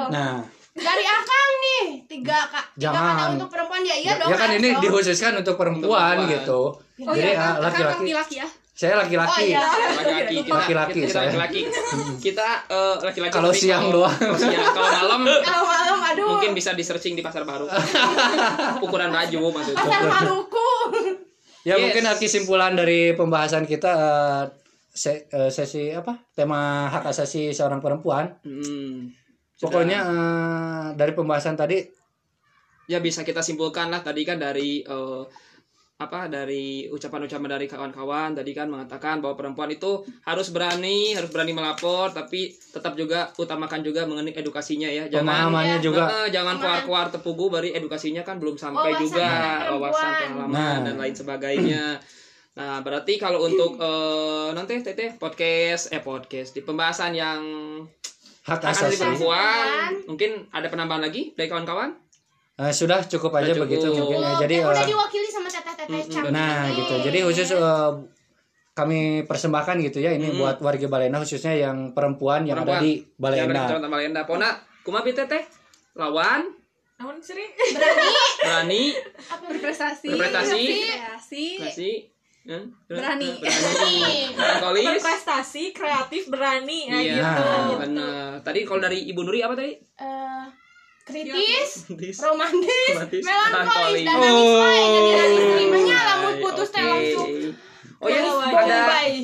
Nah, 0.09 0.35
Dari 0.73 1.05
Akang 1.05 1.51
nih, 1.61 1.85
tiga 2.07 2.49
kak, 2.49 2.64
tiga 2.73 2.88
Jangan. 2.88 3.12
kata 3.12 3.25
untuk 3.37 3.49
perempuan 3.51 3.83
ya 3.83 3.92
iya 3.92 4.09
ya, 4.09 4.12
dong. 4.16 4.31
ya 4.33 4.37
kan 4.37 4.51
ini 4.51 4.68
dong. 4.71 4.81
dikhususkan 4.81 5.33
untuk 5.37 5.55
perempuan 5.55 6.16
Untuk 6.16 6.33
perempuan. 6.33 6.33
gitu. 6.33 6.61
oh 7.05 7.12
Jadi 7.12 7.29
iya 7.29 7.37
ah, 7.37 7.53
kan 7.53 7.55
laki-laki. 7.61 7.92
laki-laki 8.09 8.35
ya 8.40 8.49
Saya 8.73 8.92
Oh 8.95 8.99
laki-laki. 8.99 9.45
iya. 9.45 9.61
laki-laki 9.92 10.35
kita 10.40 10.57
Laki-laki 10.57 10.99
kita 10.99 11.12
saya. 11.12 11.29
laki-laki 11.29 11.61
kita 12.25 12.49
eh, 12.66 12.95
laki-laki 13.05 13.33
Kalau 13.37 13.53
siang 13.53 13.85
kalau- 13.85 13.95
doang. 14.01 14.16
kalau 14.16 14.38
siang 14.40 14.64
kalau 14.66 14.88
malam 14.88 15.21
Kalau 15.45 15.64
malam 15.68 15.99
aduh. 16.03 16.27
mungkin 16.33 16.51
bisa 16.57 16.71
di 16.73 16.81
searching 16.81 17.12
di 17.12 17.23
pasar 17.23 17.45
baru 17.45 17.68
ukuran 18.81 19.11
baju 19.11 19.40
maksudnya 19.53 19.77
Pasar 19.79 20.03
Maluku. 20.09 20.68
Ya 21.62 21.77
Yes. 21.77 21.83
mungkin 21.85 22.03
kesimpulan 22.16 22.73
dari 22.73 23.12
pembahasan 23.12 23.64
kita 23.64 23.92
eh, 23.92 24.42
se- 24.94 25.24
eh, 25.26 25.48
sesi 25.48 25.88
apa? 25.90 26.14
Tema 26.31 26.61
hak 26.87 27.05
asasi 27.07 27.50
seorang 27.50 27.78
perempuan. 27.78 28.28
Hmm. 28.42 29.09
Pokoknya 29.57 29.98
eh, 30.02 30.87
dari 30.94 31.12
pembahasan 31.12 31.55
tadi 31.55 31.81
ya 32.85 32.98
bisa 32.98 33.22
kita 33.22 33.40
simpulkan 33.40 33.88
lah 33.88 34.00
tadi 34.00 34.22
kan 34.22 34.37
dari 34.37 34.83
eh, 34.83 35.22
apa 35.94 36.26
dari 36.26 36.90
ucapan-ucapan 36.90 37.46
dari 37.52 37.66
kawan-kawan 37.66 38.35
tadi 38.35 38.50
kan 38.50 38.66
mengatakan 38.66 39.22
bahwa 39.22 39.38
perempuan 39.38 39.70
itu 39.70 40.02
harus 40.22 40.50
berani 40.50 41.14
harus 41.14 41.31
berani 41.31 41.55
melapor 41.55 42.11
tapi 42.11 42.50
tetap 42.50 42.98
juga 42.98 43.31
utamakan 43.38 43.81
juga 43.81 44.02
mengenai 44.02 44.35
edukasinya 44.35 44.90
ya 44.90 45.07
jangan 45.07 45.46
pemahamannya 45.46 45.78
juga 45.78 46.02
Eh, 46.18 46.35
jangan 46.35 46.59
keluar-keluar 46.59 47.07
tepugu 47.09 47.46
bari 47.48 47.70
edukasinya 47.70 48.20
kan 48.20 48.37
belum 48.37 48.59
sampai 48.59 48.90
Wawasan 48.90 49.05
juga 49.07 49.26
wawasan 49.70 50.11
pengalaman 50.26 50.50
Nah. 50.50 50.78
dan 50.83 50.94
lain 50.98 51.14
sebagainya. 51.14 51.83
Nah, 52.53 52.81
berarti 52.81 53.17
kalau 53.17 53.41
untuk 53.43 53.81
eh, 53.81 54.49
nanti 54.53 54.77
teteh 54.79 55.17
podcast 55.17 55.88
eh 55.88 56.01
podcast 56.01 56.53
di 56.53 56.61
pembahasan 56.61 57.12
yang 57.12 57.41
hak 58.43 58.61
asasi. 58.67 58.98
perempuan 58.98 60.05
mungkin 60.05 60.31
ada 60.50 60.69
penambahan 60.69 61.00
lagi 61.00 61.33
dari 61.33 61.48
kawan-kawan? 61.48 61.96
Eh, 62.55 62.69
sudah 62.71 63.00
cukup 63.03 63.33
aja 63.35 63.50
Sudah 63.50 63.65
begitu 63.65 63.88
cukup. 63.88 63.98
mungkin 64.05 64.19
ya. 64.21 64.33
Jadi 64.38 64.55
Oh, 64.61 64.69
udah 64.69 64.79
eh, 64.79 64.88
diwakili 64.88 65.29
sama 65.29 65.48
teteh-teteh. 65.48 66.29
Nah 66.29 66.69
ini. 66.69 66.77
gitu. 66.77 66.94
Jadi 67.03 67.19
khusus 67.23 67.48
eh, 67.50 67.90
kami 68.73 69.00
persembahkan 69.23 69.81
gitu 69.81 69.98
ya 69.98 70.13
ini 70.13 70.29
Hmm. 70.29 70.38
buat 70.38 70.57
warga 70.61 70.87
Balenda 70.87 71.17
khususnya 71.19 71.53
yang 71.55 71.92
perempuan 71.92 72.44
yang 72.44 72.57
ada 72.59 72.69
Perempuan. 72.69 72.83
di 72.83 72.92
Yang 72.92 73.00
ada 73.00 73.09
di 73.09 73.17
Balenda. 73.17 73.61
Kecamatan 73.67 73.90
Balenda. 73.90 74.21
Pona, 74.25 74.48
kumaha 74.83 75.00
bi 75.03 75.13
teteh? 75.13 75.44
Lawan, 75.92 76.48
namun 76.98 77.17
sering 77.19 77.48
berani, 78.38 78.96
berprestasi 79.42 80.09
Berprestasi. 80.11 80.65
kreasi 80.81 81.44
Berani. 82.90 83.31
berani, 83.38 83.95
melankolis. 84.35 84.85
berprestasi 84.85 85.71
kreatif 85.71 86.27
berani 86.27 86.90
ya 86.90 86.97
Iya, 86.99 87.15
gitu 87.15 87.75
benar. 87.79 88.43
Tadi 88.43 88.67
kalau 88.67 88.81
dari 88.81 89.07
Ibu 89.07 89.23
Nuri 89.23 89.40
apa 89.40 89.55
tadi? 89.55 89.79
Eh, 89.79 90.45
kritis, 91.03 91.87
Romantis. 92.19 92.19
romantis, 92.19 93.23
melankolis 93.23 94.03
dan 94.03 94.17
nangis 94.19 94.51
wae. 94.53 94.83
Jadi 94.83 95.11
nangis 95.13 95.45
terimanya 95.49 95.99
lamun 96.03 96.33
Oh, 96.33 96.35
putus 96.43 96.69
teh 96.69 96.83
oke. 96.83 96.90
langsung 96.90 97.31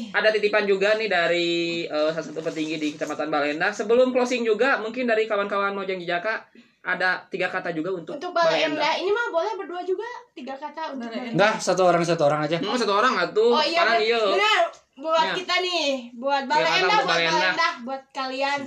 ada 0.08 0.28
titipan 0.30 0.62
juga 0.62 0.94
nih 0.94 1.10
dari 1.10 1.48
uh, 1.84 2.10
salah 2.10 2.22
satu 2.24 2.40
petinggi 2.40 2.78
di 2.78 2.88
Kecamatan 2.94 3.26
Balenda. 3.26 3.68
Sebelum 3.70 4.14
closing 4.14 4.42
juga 4.42 4.78
mungkin 4.78 5.04
dari 5.04 5.26
kawan-kawan 5.26 5.74
Mojang 5.74 5.98
Jijaka 5.98 6.46
ada 6.88 7.20
tiga 7.28 7.52
kata 7.52 7.68
juga 7.70 7.92
untuk, 7.92 8.16
untuk 8.16 8.32
Balenda 8.32 8.96
ini 8.96 9.12
mah 9.12 9.28
boleh 9.28 9.52
berdua 9.54 9.84
juga 9.84 10.08
tiga 10.32 10.56
kata 10.56 10.96
untuk 10.96 11.04
Balenda. 11.06 11.36
Enggak, 11.36 11.54
satu 11.60 11.82
orang 11.84 12.00
satu 12.00 12.24
orang 12.24 12.40
aja. 12.42 12.56
Hmm, 12.56 12.72
satu 12.72 12.96
orang 12.96 13.12
atuh. 13.14 13.52
Oh 13.52 13.60
iya, 13.60 13.84
iya. 14.00 14.16
benar. 14.16 14.62
Buat 14.96 15.26
Ya. 15.26 15.34
kita 15.36 15.54
nih, 15.60 16.10
buat 16.16 16.48
Balenda, 16.48 16.80
untuk 16.80 16.88
buat 16.88 17.06
Balenda. 17.06 17.36
Balenda, 17.36 17.68
buat 17.84 18.02
kalian. 18.10 18.60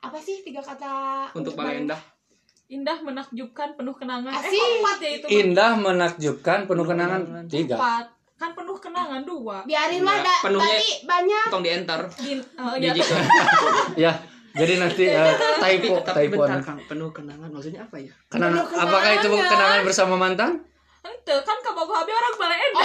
Apa 0.00 0.18
sih 0.18 0.40
tiga 0.40 0.58
kata 0.58 0.90
Untuk 1.32 1.52
Balenda. 1.52 1.94
Indah 2.66 2.96
menakjubkan 2.98 3.76
penuh 3.76 3.92
kenangan. 3.92 4.32
Asik. 4.32 4.56
Eh, 4.56 4.80
empat 4.80 4.96
ya 4.98 5.10
itu? 5.12 5.26
Indah 5.28 5.72
menakjubkan, 5.76 6.64
penuh 6.64 6.86
kenangan 6.88 7.20
tiga. 7.46 7.76
Empat. 7.76 8.06
Kan 8.34 8.56
penuh 8.56 8.74
kenangan 8.74 9.22
dua. 9.22 9.60
Biarin 9.62 10.02
lah, 10.02 10.18
da, 10.18 10.36
penuhnya- 10.40 10.72
tadi 10.72 10.90
banyak. 11.04 11.46
Tong 11.52 11.62
di 11.62 11.70
enter. 11.70 12.00
Gin, 12.16 12.40
oh, 12.56 12.74
Di 12.74 12.88
iya. 12.88 12.92
gitu. 12.96 13.12
Ya, 14.02 14.12
jadi 14.54 14.72
nanti 14.76 15.04
eh, 15.06 15.32
typo, 15.58 15.94
Tapi 16.00 16.28
typo. 16.28 16.40
bentar, 16.40 16.60
Kang. 16.60 16.78
Penuh 16.84 17.08
kenangan 17.08 17.48
maksudnya 17.48 17.82
apa 17.82 17.96
ya? 17.96 18.12
Kenangan, 18.26 18.64
Penuh 18.64 18.78
apakah 18.78 19.10
itu 19.12 19.26
kenangan. 19.26 19.48
kenangan 19.48 19.80
bersama 19.82 20.14
mantan? 20.14 20.50
Ente 21.02 21.34
kan 21.40 21.58
kabogo 21.58 21.92
habi 21.92 22.10
orang 22.10 22.34
balai 22.36 22.58
endah. 22.62 22.84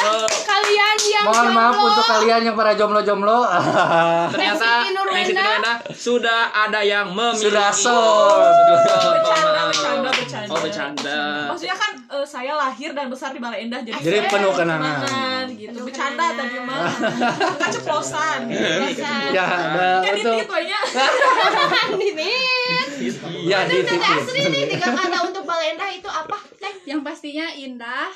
Oh, 0.00 0.24
Kalian 0.50 0.96
yang 1.02 1.24
Mohon 1.26 1.48
maaf 1.50 1.72
jomblo, 1.72 1.88
untuk 1.90 2.04
kalian 2.06 2.40
yang 2.42 2.56
para 2.56 2.72
jomblo-jomblo. 2.72 3.38
ternyata 4.32 4.68
Siti 4.80 4.90
Nurwenda. 4.90 5.20
Siti 5.20 5.32
Nurwenda 5.36 5.72
sudah 5.92 6.40
ada 6.50 6.80
yang 6.80 7.06
memiliki. 7.10 7.44
Sudah 7.46 7.68
sold. 7.68 8.48
Sudah 8.50 8.78
sold. 8.82 9.12
Bercanda, 9.14 9.50
Maaf. 9.50 9.68
bercanda, 9.68 10.08
bercanda. 10.10 10.48
Oh, 10.48 10.60
bercanda. 10.60 11.20
Maksudnya 11.48 11.76
kan 11.76 11.89
eh, 12.10 12.26
saya 12.26 12.52
lahir 12.52 12.90
dan 12.90 13.06
besar 13.06 13.30
di 13.30 13.38
Balai 13.38 13.64
Endah 13.64 13.80
jadi 13.80 13.94
Jadi 13.96 14.18
saya 14.18 14.28
penuh 14.28 14.52
kenangan. 14.52 14.98
kenangan 15.00 15.46
gitu. 15.52 15.70
Penuh 15.70 15.86
Bercanda 15.86 16.26
kenangan. 16.26 16.36
tadi 16.36 16.58
mah. 16.60 16.82
Bukan 17.40 17.70
ceplosan. 17.72 18.40
Bosan. 18.50 19.22
ya, 19.30 19.44
ada 19.46 19.88
Kan 20.00 20.14
untuk. 20.16 20.36
Ini. 22.00 22.32
ya 23.42 23.58
di 23.64 23.78
Teh 23.80 23.96
Asri 23.96 24.42
nih 24.44 24.64
tiga 24.68 24.88
kata 24.90 25.18
untuk 25.24 25.42
Balenda 25.42 25.86
itu 25.88 26.06
apa? 26.06 26.36
Teh. 26.56 26.74
yang 26.84 27.00
pastinya 27.00 27.48
indah 27.50 28.10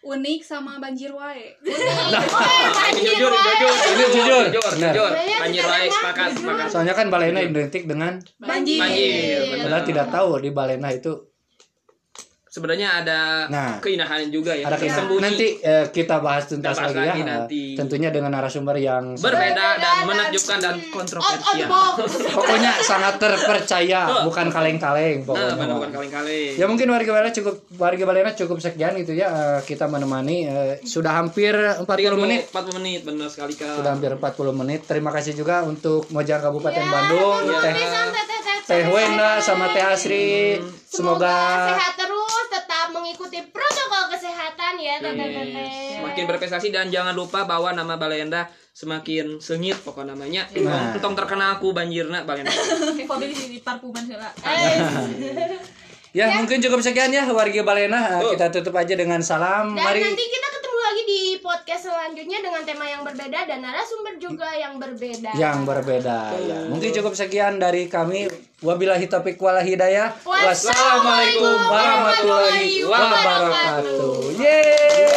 unik 0.00 0.40
sama 0.40 0.76
banjir 0.76 1.08
wae 1.08 1.56
Ini 1.64 3.00
jujur, 3.00 3.32
jujur. 3.32 3.72
Ini 3.72 4.04
jujur, 4.06 4.44
jujur, 4.50 4.72
jujur. 4.74 5.10
Iya, 5.14 5.38
Banjir 5.40 5.64
wae 5.64 5.88
sepakat, 5.88 6.30
sepakat. 6.34 6.66
Soalnya 6.68 6.92
kan 6.92 7.06
Balena 7.08 7.40
identik 7.40 7.84
dengan 7.84 8.20
Banjir. 8.36 8.80
Banjir, 8.80 9.64
padahal 9.64 9.84
tidak 9.84 10.06
tahu 10.08 10.28
di 10.38 10.50
Balena 10.50 10.88
itu 10.88 11.33
Sebenarnya 12.54 13.02
ada 13.02 13.50
Nah. 13.50 13.82
keinahan 13.82 14.30
juga 14.30 14.54
ya. 14.54 14.62
ada 14.64 14.78
kena. 14.78 14.94
Sembunyi. 14.94 15.18
Nanti 15.20 15.48
eh, 15.58 15.90
kita 15.90 16.22
bahas 16.22 16.46
tuntas 16.46 16.70
Kita 16.70 16.80
bahas 16.80 16.86
lagi 16.88 17.00
ya. 17.00 17.10
lagi 17.10 17.18
eh, 17.18 17.26
nanti. 17.26 17.62
Tentunya 17.74 18.08
dengan 18.08 18.30
narasumber 18.30 18.78
yang 18.78 19.18
berbeda 19.18 19.42
dan 19.74 19.82
dan- 19.82 20.06
menakjubkan 20.06 20.58
dan 20.62 20.74
the 20.76 20.86
kontroversial. 20.88 21.66
pokoknya 22.38 22.72
sangat 22.80 23.18
terpercaya, 23.18 24.00
Oh. 24.06 24.22
bukan 24.24 24.46
kaleng-kaleng 24.48 25.18
Nah, 25.18 25.26
pokoknya. 25.26 25.54
benar 25.56 25.74
bukan 25.74 25.90
kaleng-kaleng. 25.92 26.52
Ya 26.54 26.66
mungkin 26.66 26.86
warga 26.88 27.10
Balena 27.10 27.32
cukup 27.32 27.54
warga 27.74 28.04
Balena 28.04 28.30
cukup 28.32 28.58
sekian 28.60 28.94
itu 28.94 29.10
ya 29.12 29.26
eh, 29.26 29.60
kita 29.64 29.84
menemani 29.86 30.36
eh, 30.44 30.72
sudah 30.80 31.10
hampir 31.12 31.50
40 31.58 31.82
menit 32.16 32.46
40 32.48 32.78
menit 32.78 33.00
benar 33.02 33.26
sekali 33.26 33.52
Kak. 33.52 33.82
sudah 33.82 33.90
hampir 33.90 34.10
40 34.12 34.22
menit. 34.54 34.80
Terima 34.84 35.10
kasih 35.10 35.34
juga 35.34 35.62
untuk 35.62 36.06
Mojang 36.08 36.38
Kabupaten 36.40 36.70
Ya, 36.76 36.86
Bandung, 36.88 37.38
terima 37.42 37.58
Teh 37.58 37.72
kasih 37.72 37.90
sampai 37.90 38.22
Teh 38.22 38.38
Teh 38.38 38.58
Teh 38.64 38.84
Wenda 38.86 39.30
sama 39.40 39.66
Teh 39.70 39.82
Asri. 39.82 40.62
Semoga 40.86 41.26
Semoga 41.26 41.34
sehat 41.74 41.94
terus, 41.96 42.43
mengikuti 43.04 43.38
protokol 43.52 44.16
kesehatan 44.16 44.80
ya. 44.80 44.96
Teh. 45.04 46.00
Semakin 46.00 46.24
berprestasi 46.24 46.72
dan 46.72 46.88
jangan 46.88 47.12
lupa 47.12 47.44
bahwa 47.44 47.68
nama 47.76 48.00
Balenda 48.00 48.48
semakin 48.72 49.44
sengit 49.44 49.76
pokok 49.84 50.08
namanya. 50.08 50.48
Nah. 50.56 50.96
Entong 50.96 51.12
terkenal 51.12 51.60
aku 51.60 51.76
banjirna 51.76 52.24
Balenda. 52.24 52.48
Info 52.96 53.20
di 53.20 53.36
di 53.36 53.60
parfuman 53.60 54.08
heula. 54.08 54.32
Eh, 54.40 54.80
Ya, 56.14 56.30
mungkin 56.38 56.62
cukup 56.62 56.78
sekian 56.78 57.10
ya 57.10 57.26
warga 57.26 57.66
Balena. 57.66 58.22
Oh. 58.22 58.30
Kita 58.30 58.46
tutup 58.54 58.78
aja 58.78 58.94
dengan 58.94 59.18
salam. 59.18 59.74
Dan 59.74 59.82
Mari 59.82 59.98
nanti 59.98 60.22
kita 60.30 60.46
ketemu 60.46 60.78
lagi 60.78 61.02
di 61.02 61.20
podcast 61.42 61.90
selanjutnya 61.90 62.38
dengan 62.38 62.62
tema 62.62 62.86
yang 62.86 63.02
berbeda 63.02 63.38
dan 63.50 63.58
narasumber 63.58 64.14
juga 64.22 64.46
yang 64.54 64.78
berbeda. 64.78 65.34
yang 65.34 65.66
berbeda 65.66 66.38
ya. 66.38 66.70
Mungkin 66.70 66.94
cukup 66.94 67.18
sekian 67.18 67.58
dari 67.58 67.90
kami. 67.90 68.30
Wabillahi 68.62 69.10
taufiq 69.10 69.42
wal 69.42 69.58
hidayah. 69.58 70.14
Wassalamualaikum 70.22 71.58
warahmatullahi 71.66 72.86
wabarakatuh. 72.86 74.38
Yeay. 74.38 75.10